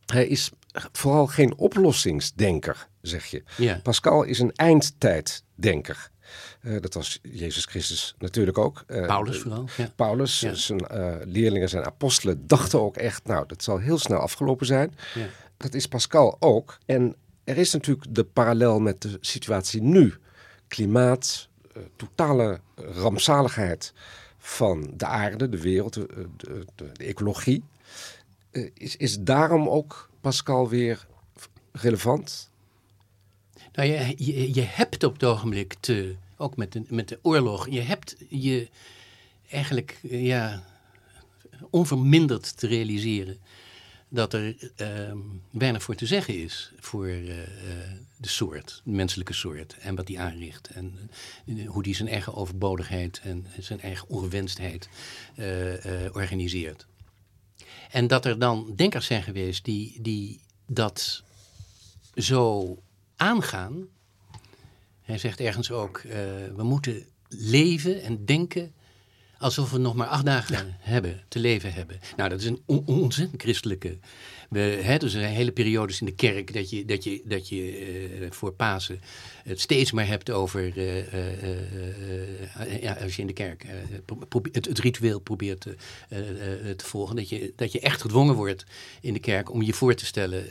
hij 0.06 0.26
is 0.26 0.50
vooral 0.92 1.26
geen 1.26 1.56
oplossingsdenker, 1.56 2.88
zeg 3.00 3.26
je. 3.26 3.42
Ja. 3.56 3.80
Pascal 3.82 4.22
is 4.22 4.38
een 4.38 4.52
eindtijddenker. 4.52 6.12
Eh, 6.60 6.80
dat 6.80 6.94
was 6.94 7.18
Jezus 7.22 7.64
Christus 7.64 8.14
natuurlijk 8.18 8.58
ook. 8.58 8.84
Eh, 8.86 9.06
Paulus 9.06 9.38
vooral. 9.38 9.68
Ja. 9.76 9.92
Paulus, 9.96 10.40
Ja. 10.40 10.54
zijn 10.54 10.80
eh, 10.80 11.14
leerlingen, 11.24 11.68
zijn 11.68 11.84
apostelen, 11.84 12.46
dachten 12.46 12.80
ook 12.80 12.96
echt, 12.96 13.24
nou, 13.24 13.46
dat 13.46 13.62
zal 13.62 13.78
heel 13.78 13.98
snel 13.98 14.18
afgelopen 14.18 14.66
zijn. 14.66 14.94
Ja. 15.14 15.26
Dat 15.56 15.74
is 15.74 15.86
Pascal 15.88 16.36
ook. 16.40 16.78
En 16.86 17.14
er 17.44 17.56
is 17.56 17.72
natuurlijk 17.72 18.14
de 18.14 18.24
parallel 18.24 18.80
met 18.80 19.02
de 19.02 19.18
situatie 19.20 19.82
nu. 19.82 20.14
Klimaat, 20.68 21.48
eh, 21.74 21.82
totale 21.96 22.60
rampzaligheid 22.74 23.92
van 24.38 24.92
de 24.96 25.06
aarde, 25.06 25.48
de 25.48 25.60
wereld, 25.60 25.94
de, 25.94 26.06
de, 26.36 26.64
de- 26.74 26.90
de 26.92 27.04
ecologie. 27.04 27.62
Eh, 28.50 28.70
is, 28.74 28.96
is 28.96 29.18
daarom 29.20 29.68
ook 29.68 30.10
Pascal 30.20 30.68
weer 30.68 31.06
relevant? 31.72 32.50
Nou, 33.72 33.88
je, 33.88 34.14
je, 34.16 34.54
je 34.54 34.60
hebt 34.62 35.04
op 35.04 35.12
het 35.12 35.24
ogenblik 35.24 35.74
te, 35.80 36.16
ook 36.36 36.56
met 36.56 36.72
de, 36.72 36.82
met 36.88 37.08
de 37.08 37.18
oorlog, 37.22 37.68
je 37.70 37.80
hebt 37.80 38.16
je 38.28 38.68
eigenlijk 39.50 39.98
eh, 40.02 40.24
ja, 40.26 40.62
onverminderd 41.70 42.56
te 42.56 42.66
realiseren 42.66 43.38
dat 44.08 44.32
er 44.32 44.72
ehm, 44.76 45.18
weinig 45.50 45.82
voor 45.82 45.94
te 45.94 46.06
zeggen 46.06 46.42
is 46.42 46.72
voor 46.78 47.06
eh, 47.06 47.42
eh, 47.42 47.48
de 48.16 48.28
soort, 48.28 48.80
de 48.84 48.90
menselijke 48.90 49.32
soort 49.32 49.76
en 49.78 49.94
wat 49.94 50.06
die 50.06 50.20
aanricht. 50.20 50.68
En 50.68 51.10
hoe 51.66 51.82
die 51.82 51.94
zijn 51.94 52.08
eigen 52.08 52.34
overbodigheid 52.34 53.20
en 53.22 53.46
zijn 53.58 53.80
eigen 53.80 54.08
ongewenstheid 54.08 54.88
organiseert. 56.12 56.86
En 57.90 58.06
dat 58.06 58.24
er 58.24 58.38
dan 58.38 58.72
denkers 58.76 59.06
zijn 59.06 59.22
geweest 59.22 59.64
die, 59.64 59.98
die 60.00 60.40
dat 60.66 61.22
zo 62.14 62.76
aangaan. 63.16 63.88
Hij 65.04 65.18
zegt 65.18 65.40
ergens 65.40 65.70
ook, 65.70 65.98
eh, 65.98 66.10
we 66.56 66.62
moeten 66.62 67.06
leven 67.28 68.02
en 68.02 68.24
denken 68.24 68.72
alsof 69.38 69.70
we 69.70 69.78
nog 69.78 69.94
maar 69.94 70.06
acht 70.06 70.24
dagen 70.24 70.76
hebben, 70.80 71.22
te 71.28 71.38
leven 71.38 71.72
hebben. 71.72 72.00
Nou, 72.16 72.28
dat 72.28 72.40
is 72.40 72.46
een 72.46 72.62
on- 72.66 72.86
ontzettend 72.86 73.42
christelijke... 73.42 73.98
We, 74.50 74.60
hè, 74.60 74.98
dus 74.98 75.14
er 75.14 75.20
zijn 75.20 75.34
hele 75.34 75.52
periodes 75.52 76.00
in 76.00 76.06
de 76.06 76.14
kerk 76.14 76.54
dat 76.54 76.70
je, 76.70 76.84
dat 76.84 77.04
je, 77.04 77.22
dat 77.24 77.48
je 77.48 77.76
eh, 78.20 78.30
voor 78.30 78.52
Pasen 78.52 79.00
het 79.44 79.60
steeds 79.60 79.92
maar 79.92 80.06
hebt 80.06 80.30
over... 80.30 80.78
eh, 80.78 81.12
ja, 82.82 82.92
als 83.02 83.16
je 83.16 83.20
in 83.20 83.26
de 83.26 83.32
kerk 83.32 83.66
het, 84.52 84.66
het 84.66 84.78
ritueel 84.78 85.18
probeert 85.18 85.60
te, 85.60 85.76
te 86.76 86.84
volgen... 86.84 87.16
Dat 87.16 87.28
je, 87.28 87.52
dat 87.56 87.72
je 87.72 87.80
echt 87.80 88.00
gedwongen 88.00 88.34
wordt 88.34 88.64
in 89.00 89.12
de 89.12 89.20
kerk 89.20 89.50
om 89.50 89.62
je 89.62 89.72
voor 89.72 89.94
te 89.94 90.06
stellen 90.06 90.44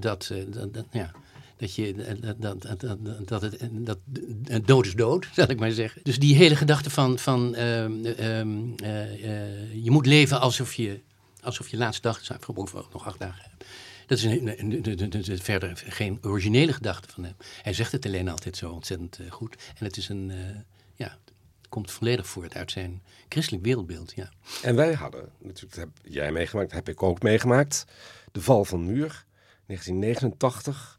dat, 0.00 0.32
dat, 0.48 0.72
dat, 0.72 0.84
ja, 0.92 1.12
dat, 1.58 1.74
je, 1.74 1.94
dat, 2.20 2.62
dat, 2.62 2.80
dat, 2.80 2.98
dat, 3.28 3.42
het, 3.42 3.68
dat 3.70 3.98
dood 4.64 4.86
is 4.86 4.94
dood, 4.94 5.28
zal 5.34 5.50
ik 5.50 5.58
maar 5.58 5.70
zeggen. 5.70 6.00
Dus 6.04 6.18
die 6.18 6.36
hele 6.36 6.56
gedachte 6.56 6.90
van, 6.90 7.18
van 7.18 7.54
ehm, 7.54 8.04
ehm, 8.04 8.74
eh, 8.76 9.24
eh, 9.24 9.84
je 9.84 9.90
moet 9.90 10.06
leven 10.06 10.40
alsof 10.40 10.74
je, 10.74 11.00
alsof 11.40 11.68
je 11.68 11.76
laatste 11.76 12.02
dag 12.02 12.38
of 12.54 12.72
nog 12.72 13.06
acht 13.06 13.18
dagen. 13.18 13.50
Dat 14.06 14.18
is 14.18 15.42
verder 15.42 15.82
geen 15.86 16.18
originele 16.22 16.72
gedachte 16.72 17.08
van 17.08 17.24
hem. 17.24 17.34
Hij 17.62 17.72
zegt 17.72 17.92
het 17.92 18.06
alleen 18.06 18.28
altijd 18.28 18.56
zo 18.56 18.70
ontzettend 18.70 19.18
eh, 19.18 19.30
goed. 19.30 19.56
En 19.78 19.84
het 19.84 19.96
is 19.96 20.08
een, 20.08 20.32
ja, 20.94 21.18
komt 21.68 21.90
volledig 21.90 22.26
voort 22.26 22.54
uit 22.54 22.70
zijn 22.70 23.02
christelijk 23.28 23.64
wereldbeeld, 23.64 24.12
ja. 24.14 24.30
En 24.62 24.76
wij 24.76 24.94
hadden, 24.94 25.28
natuurlijk 25.38 25.76
heb 25.76 25.88
jij 26.02 26.32
meegemaakt, 26.32 26.72
heb 26.72 26.88
ik 26.88 27.02
ook 27.02 27.22
meegemaakt, 27.22 27.84
de 28.32 28.40
val 28.40 28.64
van 28.64 28.86
Muur, 28.86 29.26
1989, 29.66 30.98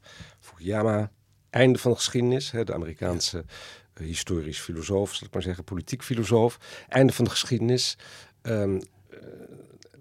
Fukuyama, 0.60 1.12
einde 1.50 1.80
van 1.80 1.92
de 1.92 1.98
geschiedenis, 1.98 2.52
hè, 2.52 2.64
de 2.64 2.74
Amerikaanse 2.74 3.46
eh, 3.94 4.06
historisch 4.06 4.60
filosoof, 4.60 5.14
zal 5.16 5.28
ik 5.28 5.34
maar 5.34 5.42
zeggen, 5.44 5.64
politiek 5.64 6.04
filosoof, 6.04 6.60
einde 6.90 7.14
van 7.14 7.26
de 7.26 7.32
geschiedenis. 7.32 7.98
Eh, 8.42 8.64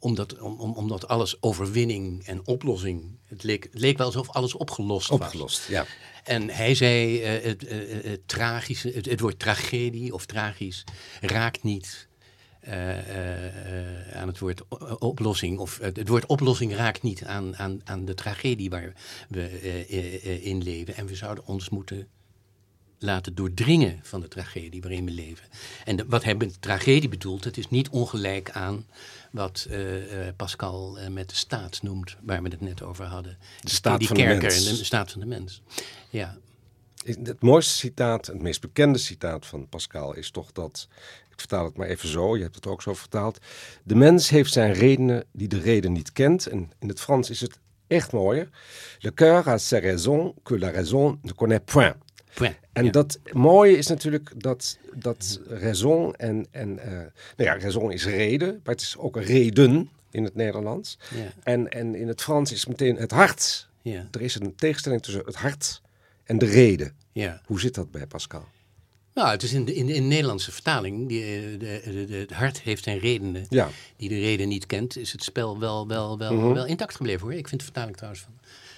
omdat, 0.00 0.38
om, 0.40 0.60
om- 0.60 0.72
omdat 0.74 1.08
alles 1.08 1.42
overwinning 1.42 2.26
en 2.26 2.46
oplossing, 2.46 3.18
het 3.24 3.42
leek, 3.42 3.62
het 3.70 3.80
leek 3.80 3.96
wel 3.96 4.06
alsof 4.06 4.28
alles 4.30 4.54
opgelost 4.54 5.08
was. 5.08 5.20
Opgelost, 5.20 5.68
ja. 5.68 5.86
En 6.24 6.48
hij 6.50 6.74
zei, 6.74 7.20
eh, 7.22 7.44
het, 7.44 7.66
eh, 7.66 7.96
eh, 7.98 8.04
het 8.04 8.28
tragische, 8.28 8.90
het, 8.90 9.06
het 9.06 9.20
woord 9.20 9.38
tragedie 9.38 10.14
of 10.14 10.26
tragisch 10.26 10.84
raakt 11.20 11.62
niet 11.62 12.08
aan 14.12 14.26
het 14.26 14.38
woord 14.38 14.62
oplossing. 14.98 15.58
Of 15.58 15.78
het, 15.78 16.08
woord 16.08 16.26
oplossing 16.26 16.74
raakt 16.74 17.02
niet 17.02 17.24
aan, 17.24 17.56
aan, 17.56 17.80
aan 17.84 18.04
de 18.04 18.14
tragedie 18.14 18.70
waar 18.70 18.92
we 19.28 19.86
in 20.42 20.62
leven. 20.62 20.96
En 20.96 21.06
we 21.06 21.14
zouden 21.14 21.46
ons 21.46 21.68
moeten 21.68 22.08
laten 23.02 23.34
doordringen 23.34 23.98
van 24.02 24.20
de 24.20 24.28
tragedie 24.28 24.80
waarin 24.80 25.04
we 25.04 25.10
leven. 25.10 25.44
En 25.84 25.96
de- 25.96 26.04
wat 26.08 26.24
hij 26.24 26.34
met 26.34 26.62
tragedie 26.62 27.08
bedoelt, 27.08 27.44
het 27.44 27.56
is 27.58 27.68
niet 27.68 27.88
ongelijk 27.88 28.50
aan 28.50 28.86
wat 29.30 29.66
eh, 29.70 30.28
eh, 30.28 30.34
Pascal 30.36 30.98
eh, 30.98 31.08
met 31.08 31.28
de 31.28 31.34
staat 31.36 31.82
noemt, 31.82 32.16
waar 32.22 32.42
we 32.42 32.48
het 32.48 32.60
net 32.60 32.82
over 32.82 33.04
hadden. 33.04 33.38
De 33.60 33.70
staat 33.70 33.98
die 33.98 34.08
van 34.08 34.16
de 34.16 34.22
kerker 34.22 34.48
mens. 34.48 34.66
en 34.68 34.74
de 34.76 34.84
staat 34.84 35.10
van 35.10 35.20
de 35.20 35.26
mens. 35.26 35.62
Ja, 36.10 36.36
Het 37.04 37.42
mooiste 37.42 37.74
citaat, 37.74 38.26
het 38.26 38.42
meest 38.42 38.60
bekende 38.60 38.98
citaat 38.98 39.46
van 39.46 39.68
Pascal 39.68 40.14
is 40.14 40.30
toch 40.30 40.52
dat, 40.52 40.88
ik 41.30 41.38
vertaal 41.38 41.64
het 41.64 41.76
maar 41.76 41.86
even 41.88 42.08
zo, 42.08 42.36
je 42.36 42.42
hebt 42.42 42.54
het 42.54 42.66
ook 42.66 42.82
zo 42.82 42.94
vertaald. 42.94 43.38
De 43.82 43.94
mens 43.94 44.28
heeft 44.28 44.52
zijn 44.52 44.72
redenen 44.72 45.24
die 45.32 45.48
de 45.48 45.60
reden 45.60 45.92
niet 45.92 46.12
kent. 46.12 46.46
En 46.46 46.70
in 46.78 46.88
het 46.88 47.00
Frans 47.00 47.30
is 47.30 47.40
het 47.40 47.58
echt 47.86 48.12
mooier. 48.12 48.48
Le 48.98 49.10
cœur 49.14 49.46
a 49.48 49.58
ses 49.58 49.80
raisons 49.80 50.34
que 50.42 50.58
la 50.58 50.70
raison 50.70 51.18
ne 51.22 51.32
connaît 51.34 51.64
point. 51.64 51.96
En 52.72 52.84
Ja. 52.84 52.90
dat 52.90 53.18
mooie 53.32 53.76
is 53.76 53.86
natuurlijk 53.86 54.30
dat, 54.36 54.78
dat 54.94 55.40
raison 55.48 56.14
en, 56.14 56.46
en 56.50 56.78
eh, 56.78 56.90
nou 56.92 57.08
ja, 57.36 57.58
raison 57.58 57.92
is 57.92 58.06
reden, 58.06 58.48
maar 58.64 58.74
het 58.74 58.80
is 58.82 58.96
ook 58.98 59.16
reden 59.16 59.90
in 60.10 60.24
het 60.24 60.34
Nederlands. 60.34 60.98
Ja. 61.14 61.32
En, 61.42 61.68
en 61.68 61.94
in 61.94 62.08
het 62.08 62.22
Frans 62.22 62.52
is 62.52 62.66
meteen 62.66 62.96
het 62.96 63.10
hart. 63.10 63.68
Ja, 63.82 64.08
Er 64.10 64.20
is 64.20 64.34
een 64.34 64.54
tegenstelling 64.54 65.02
tussen 65.02 65.22
het 65.24 65.34
hart 65.34 65.82
en 66.24 66.38
de 66.38 66.46
reden. 66.46 66.92
ja. 67.12 67.40
Hoe 67.46 67.60
zit 67.60 67.74
dat 67.74 67.90
bij 67.90 68.06
Pascal? 68.06 68.44
Nou, 69.20 69.32
het 69.32 69.42
is 69.42 69.52
in 69.52 69.64
de, 69.64 69.74
in 69.74 69.86
de, 69.86 69.94
in 69.94 70.02
de 70.02 70.08
Nederlandse 70.08 70.52
vertaling, 70.52 71.08
die, 71.08 71.22
eh, 71.24 71.58
de, 71.58 72.14
het 72.16 72.32
hart 72.32 72.60
heeft 72.60 72.84
zijn 72.84 72.98
redenen. 72.98 73.46
Ja. 73.48 73.68
Die 73.96 74.08
de 74.08 74.18
reden 74.18 74.48
niet 74.48 74.66
kent, 74.66 74.96
is 74.96 75.12
het 75.12 75.22
spel 75.22 75.58
wel, 75.58 75.88
wel, 75.88 76.18
wel, 76.18 76.32
Mhm. 76.34 76.52
wel 76.52 76.66
intact 76.66 76.94
gebleven 76.96 77.20
hoor. 77.20 77.34
Ik 77.34 77.48
vind 77.48 77.60
de 77.60 77.66
vertaling 77.66 77.96
trouwens 77.96 78.22
van 78.24 78.32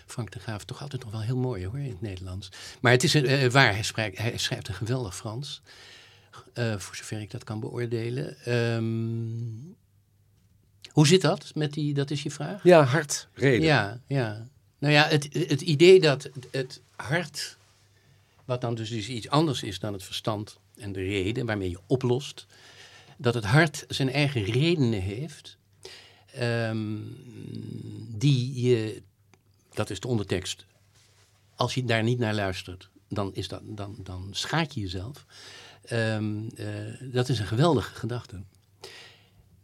Frank 0.06 0.32
de 0.32 0.38
Graaf 0.38 0.64
toch 0.64 0.82
altijd 0.82 1.02
nog 1.02 1.12
wel 1.12 1.20
heel 1.20 1.36
mooi 1.36 1.66
hoor, 1.66 1.78
in 1.78 1.88
het 1.88 2.00
Nederlands. 2.00 2.48
Maar 2.80 2.92
het 2.92 3.02
is 3.04 3.14
eh, 3.14 3.50
waar, 3.50 3.72
hij, 3.72 3.82
spreekt, 3.82 4.18
hij 4.18 4.38
schrijft 4.38 4.68
een 4.68 4.74
geweldig 4.74 5.16
Frans. 5.16 5.62
eh, 6.52 6.78
voor 6.78 6.96
zover 6.96 7.20
ik 7.20 7.30
dat 7.30 7.44
kan 7.44 7.60
beoordelen. 7.60 8.36
Ehm, 8.44 9.74
hoe 10.90 11.06
zit 11.06 11.20
dat 11.20 11.50
met 11.54 11.72
die, 11.72 11.94
dat 11.94 12.10
is 12.10 12.22
je 12.22 12.30
vraag? 12.30 12.62
Ja, 12.62 12.82
hart, 12.82 13.28
reden. 13.34 13.66
Ja, 13.66 14.00
ja. 14.06 14.46
Nou 14.78 14.92
ja, 14.94 15.06
het, 15.08 15.28
het 15.48 15.60
idee 15.60 16.00
dat 16.00 16.28
het 16.50 16.80
hart, 16.96 17.56
wat 18.44 18.60
dan 18.60 18.74
dus 18.74 18.90
iets 18.90 19.28
anders 19.28 19.62
is 19.62 19.78
dan 19.78 19.92
het 19.92 20.02
verstand 20.02 20.58
en 20.76 20.92
de 20.92 21.02
reden 21.02 21.46
waarmee 21.46 21.70
je 21.70 21.80
oplost, 21.86 22.46
dat 23.16 23.34
het 23.34 23.44
hart 23.44 23.84
zijn 23.88 24.10
eigen 24.10 24.42
redenen 24.44 25.00
heeft, 25.00 25.56
ehm, 26.32 26.98
die 28.08 28.60
je, 28.60 29.02
dat 29.72 29.90
is 29.90 30.00
de 30.00 30.08
ondertekst, 30.08 30.64
als 31.54 31.74
je 31.74 31.84
daar 31.84 32.02
niet 32.02 32.18
naar 32.18 32.34
luistert, 32.34 32.88
dan, 33.08 33.34
is 33.34 33.48
dat, 33.48 33.62
dan, 33.64 33.96
dan 34.02 34.28
schaad 34.30 34.74
je 34.74 34.80
jezelf. 34.80 35.26
Ehm, 35.82 36.48
eh, 36.56 36.66
dat 37.00 37.28
is 37.28 37.38
een 37.38 37.46
geweldige 37.46 37.94
gedachte. 37.94 38.42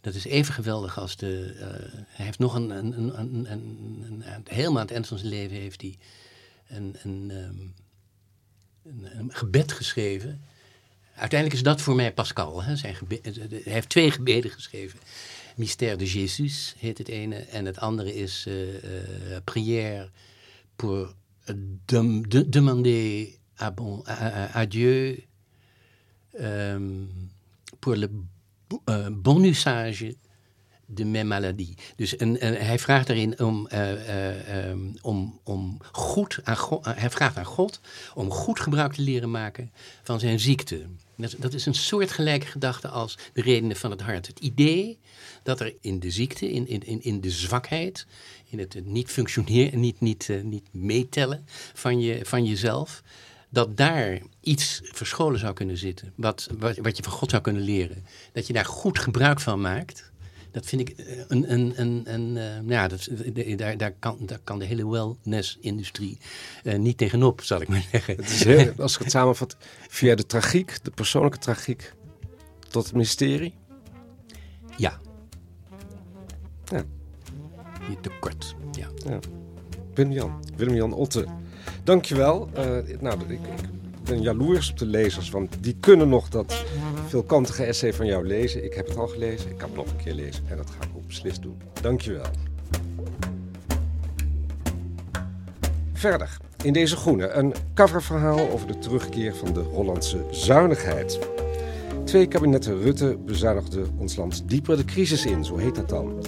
Dat 0.01 0.15
is 0.15 0.25
even 0.25 0.55
geweldig 0.55 0.99
als 0.99 1.17
de. 1.17 1.57
eh, 1.59 2.01
hij 2.07 2.25
heeft 2.25 2.39
nog 2.39 2.55
een, 2.55 2.71
een, 2.71 3.19
een, 3.19 3.53
een, 3.53 4.25
Helemaal 4.45 4.77
aan 4.77 4.83
het 4.83 4.91
eind 4.91 5.07
van 5.07 5.19
zijn 5.19 5.31
leven 5.31 5.57
heeft 5.57 5.81
hij 5.81 5.99
een, 6.69 6.97
ehm, 7.31 7.88
een, 9.13 9.31
gebed 9.35 9.73
geschreven. 9.73 10.41
Uiteindelijk 11.15 11.59
is 11.61 11.65
dat 11.67 11.81
voor 11.81 11.95
mij 11.95 12.13
Pascal. 12.13 12.63
Hè? 12.63 12.77
Zijn 12.77 12.95
eh, 13.09 13.35
hij 13.49 13.73
heeft 13.73 13.89
twee 13.89 14.11
gebeden 14.11 14.51
geschreven. 14.51 14.99
Mystère 15.57 15.97
de 15.97 16.05
Jésus 16.07 16.75
heet 16.79 16.99
het 16.99 17.09
ene. 17.09 17.37
En 17.37 17.65
het 17.65 17.79
andere 17.79 18.15
is 18.15 18.45
eh, 18.47 18.77
eh, 19.35 19.43
Prière 19.45 20.11
pour 20.77 21.15
dem- 21.85 22.29
de- 22.29 22.49
demander 22.49 23.29
à, 23.63 23.71
bon, 23.75 24.03
à, 24.09 24.51
à- 24.57 24.67
Dieu 24.67 25.25
ehm, 26.33 27.05
pour 27.79 27.97
le 27.97 28.09
eh, 28.85 29.07
bon 29.13 29.45
usage 29.45 30.15
de 30.91 31.05
mes 31.05 31.25
maladies. 31.25 31.75
Dus 31.97 32.21
een, 32.21 32.35
hij 32.41 32.79
vraagt 32.79 33.07
daarin 33.07 33.41
om, 33.41 33.67
eh, 33.67 33.93
eh, 33.93 34.69
ehm, 34.69 34.79
om, 35.01 35.41
om 35.45 35.79
goed 35.93 36.41
aan 36.43 36.57
God, 36.57 36.85
hij 36.85 37.11
vraagt 37.11 37.37
aan 37.37 37.45
God 37.45 37.81
om 38.15 38.31
goed 38.31 38.61
gebruik 38.61 38.93
te 38.93 39.03
leren 39.03 39.31
maken 39.31 39.73
van 40.03 40.21
zijn 40.21 40.41
ziekte. 40.41 40.87
Dat, 41.17 41.35
dat 41.39 41.55
is 41.55 41.67
een 41.67 41.75
soortgelijke 41.75 42.47
gedachte 42.47 42.89
als 42.89 43.19
de 43.33 43.43
redenen 43.43 43.77
van 43.77 43.91
het 43.91 44.01
hart. 44.01 44.27
Het 44.27 44.39
idee 44.39 44.99
dat 45.43 45.61
er 45.61 45.75
in 45.81 46.01
de 46.01 46.11
ziekte, 46.11 46.51
in, 46.51 46.67
in, 46.67 47.03
in, 47.03 47.21
de 47.21 47.31
zwakheid, 47.31 48.07
in 48.49 48.59
het 48.59 48.85
niet 48.85 49.11
functioneren, 49.11 49.81
niet, 49.81 50.01
niet, 50.01 50.29
eh, 50.31 50.43
niet 50.43 50.73
meetellen 50.73 51.45
van, 51.75 52.01
je, 52.01 52.21
van 52.25 52.45
jezelf, 52.45 53.03
dat 53.49 53.77
daar 53.77 54.19
iets 54.41 54.81
verscholen 54.85 55.39
zou 55.39 55.53
kunnen 55.55 55.77
zitten, 55.77 56.13
wat, 56.15 56.49
wat, 56.59 56.77
wat 56.77 56.97
je 56.97 57.03
van 57.03 57.13
God 57.13 57.31
zou 57.31 57.43
kunnen 57.43 57.63
leren. 57.63 58.05
Dat 58.33 58.47
je 58.47 58.53
daar 58.53 58.65
goed 58.65 58.99
gebruik 58.99 59.41
van 59.41 59.61
maakt. 59.61 60.11
Dat 60.51 60.67
vind 60.67 60.89
ik 60.89 60.99
eh, 60.99 61.17
een. 61.29 61.53
een, 61.53 61.73
een, 61.81 62.03
een 62.15 62.37
eh, 62.37 62.45
nou 62.55 62.71
ja, 62.71 62.89
dat, 62.89 63.09
de- 63.35 63.55
daar, 63.57 63.77
daar, 63.77 63.93
kan, 63.99 64.19
daar 64.21 64.41
kan 64.45 64.59
de 64.59 64.65
hele 64.65 64.89
wellness-industrie 64.91 66.19
eh, 66.65 66.79
niet 66.79 66.99
tegenop, 66.99 67.43
zal 67.43 67.61
ik 67.61 67.69
maar 67.69 67.87
zeggen. 67.93 68.17
Het 68.17 68.31
is 68.31 68.45
heel, 68.45 68.73
als 68.79 68.95
ik 68.95 69.03
het 69.03 69.11
samenvat, 69.11 69.57
via 69.89 70.15
de 70.15 70.27
tragiek, 70.27 70.79
de 70.85 70.91
persoonlijke 70.91 71.39
tragiek, 71.39 71.93
tot 72.69 72.85
het 72.85 72.95
mysterie. 72.95 73.55
Ja. 74.77 74.99
Ja. 76.65 76.85
Je 77.91 78.01
tekort. 78.01 78.55
Ja. 78.73 78.89
Ja. 79.07 79.19
Willem-Jan, 79.95 80.45
Willem-Jan 80.57 80.93
Otte, 80.93 81.27
dankjewel. 81.85 82.49
Eh 82.55 82.77
nou, 83.01 83.21
ik, 83.29 83.31
ik 83.31 83.69
ben 84.09 84.23
jaloers 84.23 84.71
op 84.71 84.79
de 84.79 84.87
lezers, 84.87 85.31
want 85.31 85.57
die 85.61 85.77
kunnen 85.81 86.09
nog 86.09 86.29
dat 86.29 86.65
veelkantige 87.07 87.65
essay 87.65 87.93
van 87.93 88.07
jou 88.07 88.27
lezen. 88.27 88.65
Ik 88.65 88.75
heb 88.75 88.87
het 88.87 88.97
al 88.97 89.07
gelezen, 89.07 89.51
ik 89.51 89.59
kan 89.59 89.69
het 89.69 89.77
nog 89.77 89.87
een 89.91 89.97
keer 89.97 90.15
lezen 90.15 90.45
en 90.49 90.57
dat 90.57 90.71
ga 90.71 90.85
ik 90.85 90.91
ook 90.97 91.07
beslist 91.07 91.43
doen. 91.43 91.57
Dankjewel. 91.81 92.27
Verder, 95.93 96.37
in 96.63 96.73
deze 96.73 96.97
groene, 96.97 97.29
een 97.29 97.55
coververhaal 97.75 98.51
over 98.51 98.67
de 98.67 98.79
terugkeer 98.79 99.35
van 99.35 99.53
de 99.53 99.61
Hollandse 99.61 100.25
zuinigheid. 100.31 101.19
Twee 102.05 102.27
kabinetten 102.27 102.81
Rutte 102.81 103.19
bezuinigden 103.25 103.91
ons 103.99 104.17
land 104.17 104.49
dieper 104.49 104.77
de 104.77 104.85
crisis 104.85 105.27
in, 105.27 105.45
zo 105.45 105.57
heet 105.57 105.75
dat 105.75 105.89
dan. 105.89 106.25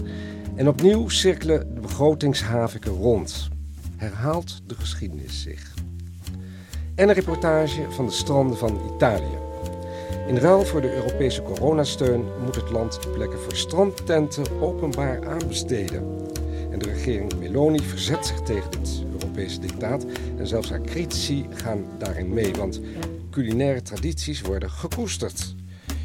En 0.55 0.69
opnieuw 0.69 1.09
cirkelen 1.09 1.75
de 1.75 1.81
begrotingshaviken 1.81 2.93
rond. 2.93 3.49
Herhaalt 3.97 4.61
de 4.67 4.75
geschiedenis 4.75 5.43
zich. 5.43 5.75
En 6.95 7.09
een 7.09 7.15
reportage 7.15 7.91
van 7.91 8.07
de 8.07 8.13
stranden 8.13 8.57
van 8.57 8.81
Italië. 8.95 9.39
In 10.27 10.37
ruil 10.37 10.65
voor 10.65 10.81
de 10.81 10.95
Europese 10.95 11.43
coronasteun 11.43 12.25
moet 12.45 12.55
het 12.55 12.71
land 12.71 13.01
plekken 13.13 13.41
voor 13.41 13.57
strandtenten 13.57 14.61
openbaar 14.61 15.29
aanbesteden. 15.29 16.29
En 16.71 16.79
de 16.79 16.89
regering 16.93 17.39
Meloni 17.39 17.81
verzet 17.81 18.27
zich 18.27 18.41
tegen 18.41 18.71
dit 18.71 19.05
Europese 19.13 19.61
dictaat. 19.61 20.07
En 20.39 20.47
zelfs 20.47 20.71
haar 20.71 20.81
critici 20.81 21.47
gaan 21.55 21.85
daarin 21.99 22.35
mee, 22.35 22.53
want 22.53 22.81
culinaire 23.31 23.83
tradities 23.83 24.41
worden 24.41 24.71
gekoesterd. 24.71 25.55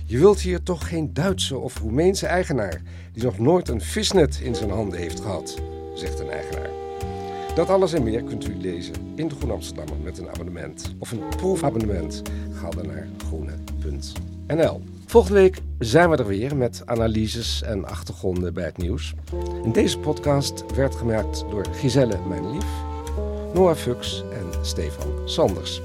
Je 0.06 0.18
wilt 0.18 0.40
hier 0.40 0.64
toch 0.64 0.88
geen 0.88 1.14
Duitse 1.14 1.58
of 1.58 1.80
Roemeense 1.80 2.28
eigenaar 2.28 2.82
die 3.14 3.24
nog 3.24 3.38
nooit 3.38 3.70
een 3.70 3.82
visnet 3.82 4.40
in 4.44 4.56
zijn 4.56 4.70
handen 4.70 5.00
heeft 5.00 5.20
gehad, 5.20 5.62
zegt 5.94 6.20
een 6.20 6.30
eigenaar. 6.30 6.75
Dat 7.56 7.70
alles 7.70 7.94
en 7.94 8.04
meer 8.04 8.24
kunt 8.24 8.48
u 8.48 8.56
lezen 8.62 8.94
in 9.16 9.28
de 9.28 9.36
Groene 9.36 9.58
met 10.04 10.18
een 10.18 10.30
abonnement 10.30 10.96
of 11.00 11.12
een 11.12 11.22
proefabonnement. 11.38 12.22
Ga 12.54 12.70
dan 12.70 12.88
naar 12.88 13.08
groene.nl. 13.28 14.82
Volgende 15.06 15.40
week 15.40 15.62
zijn 15.80 16.10
we 16.10 16.18
er 16.18 16.28
weer 16.28 16.56
met 16.56 16.82
analyses 16.86 17.62
en 17.62 17.86
achtergronden 17.86 18.54
bij 18.54 18.64
het 18.64 18.78
nieuws. 18.78 19.14
En 19.64 19.72
deze 19.72 20.00
podcast 20.00 20.64
werd 20.76 20.96
gemaakt 20.96 21.46
door 21.50 21.66
Giselle 21.72 22.18
Mijn 22.28 22.52
Lief, 22.52 22.66
Noah 23.54 23.76
Fuchs 23.76 24.24
en 24.32 24.66
Stefan 24.66 25.12
Sanders. 25.26 25.82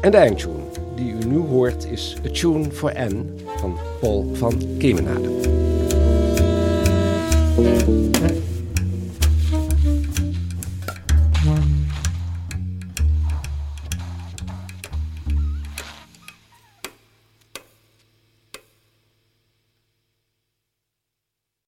En 0.00 0.10
de 0.10 0.16
eindtune 0.16 0.62
die 0.94 1.12
u 1.12 1.24
nu 1.24 1.38
hoort 1.38 1.84
is 1.84 2.16
A 2.26 2.30
Tune 2.30 2.70
for 2.70 2.92
N 2.96 3.40
van 3.56 3.78
Paul 4.00 4.30
van 4.34 4.60
Kemenade. 4.78 5.30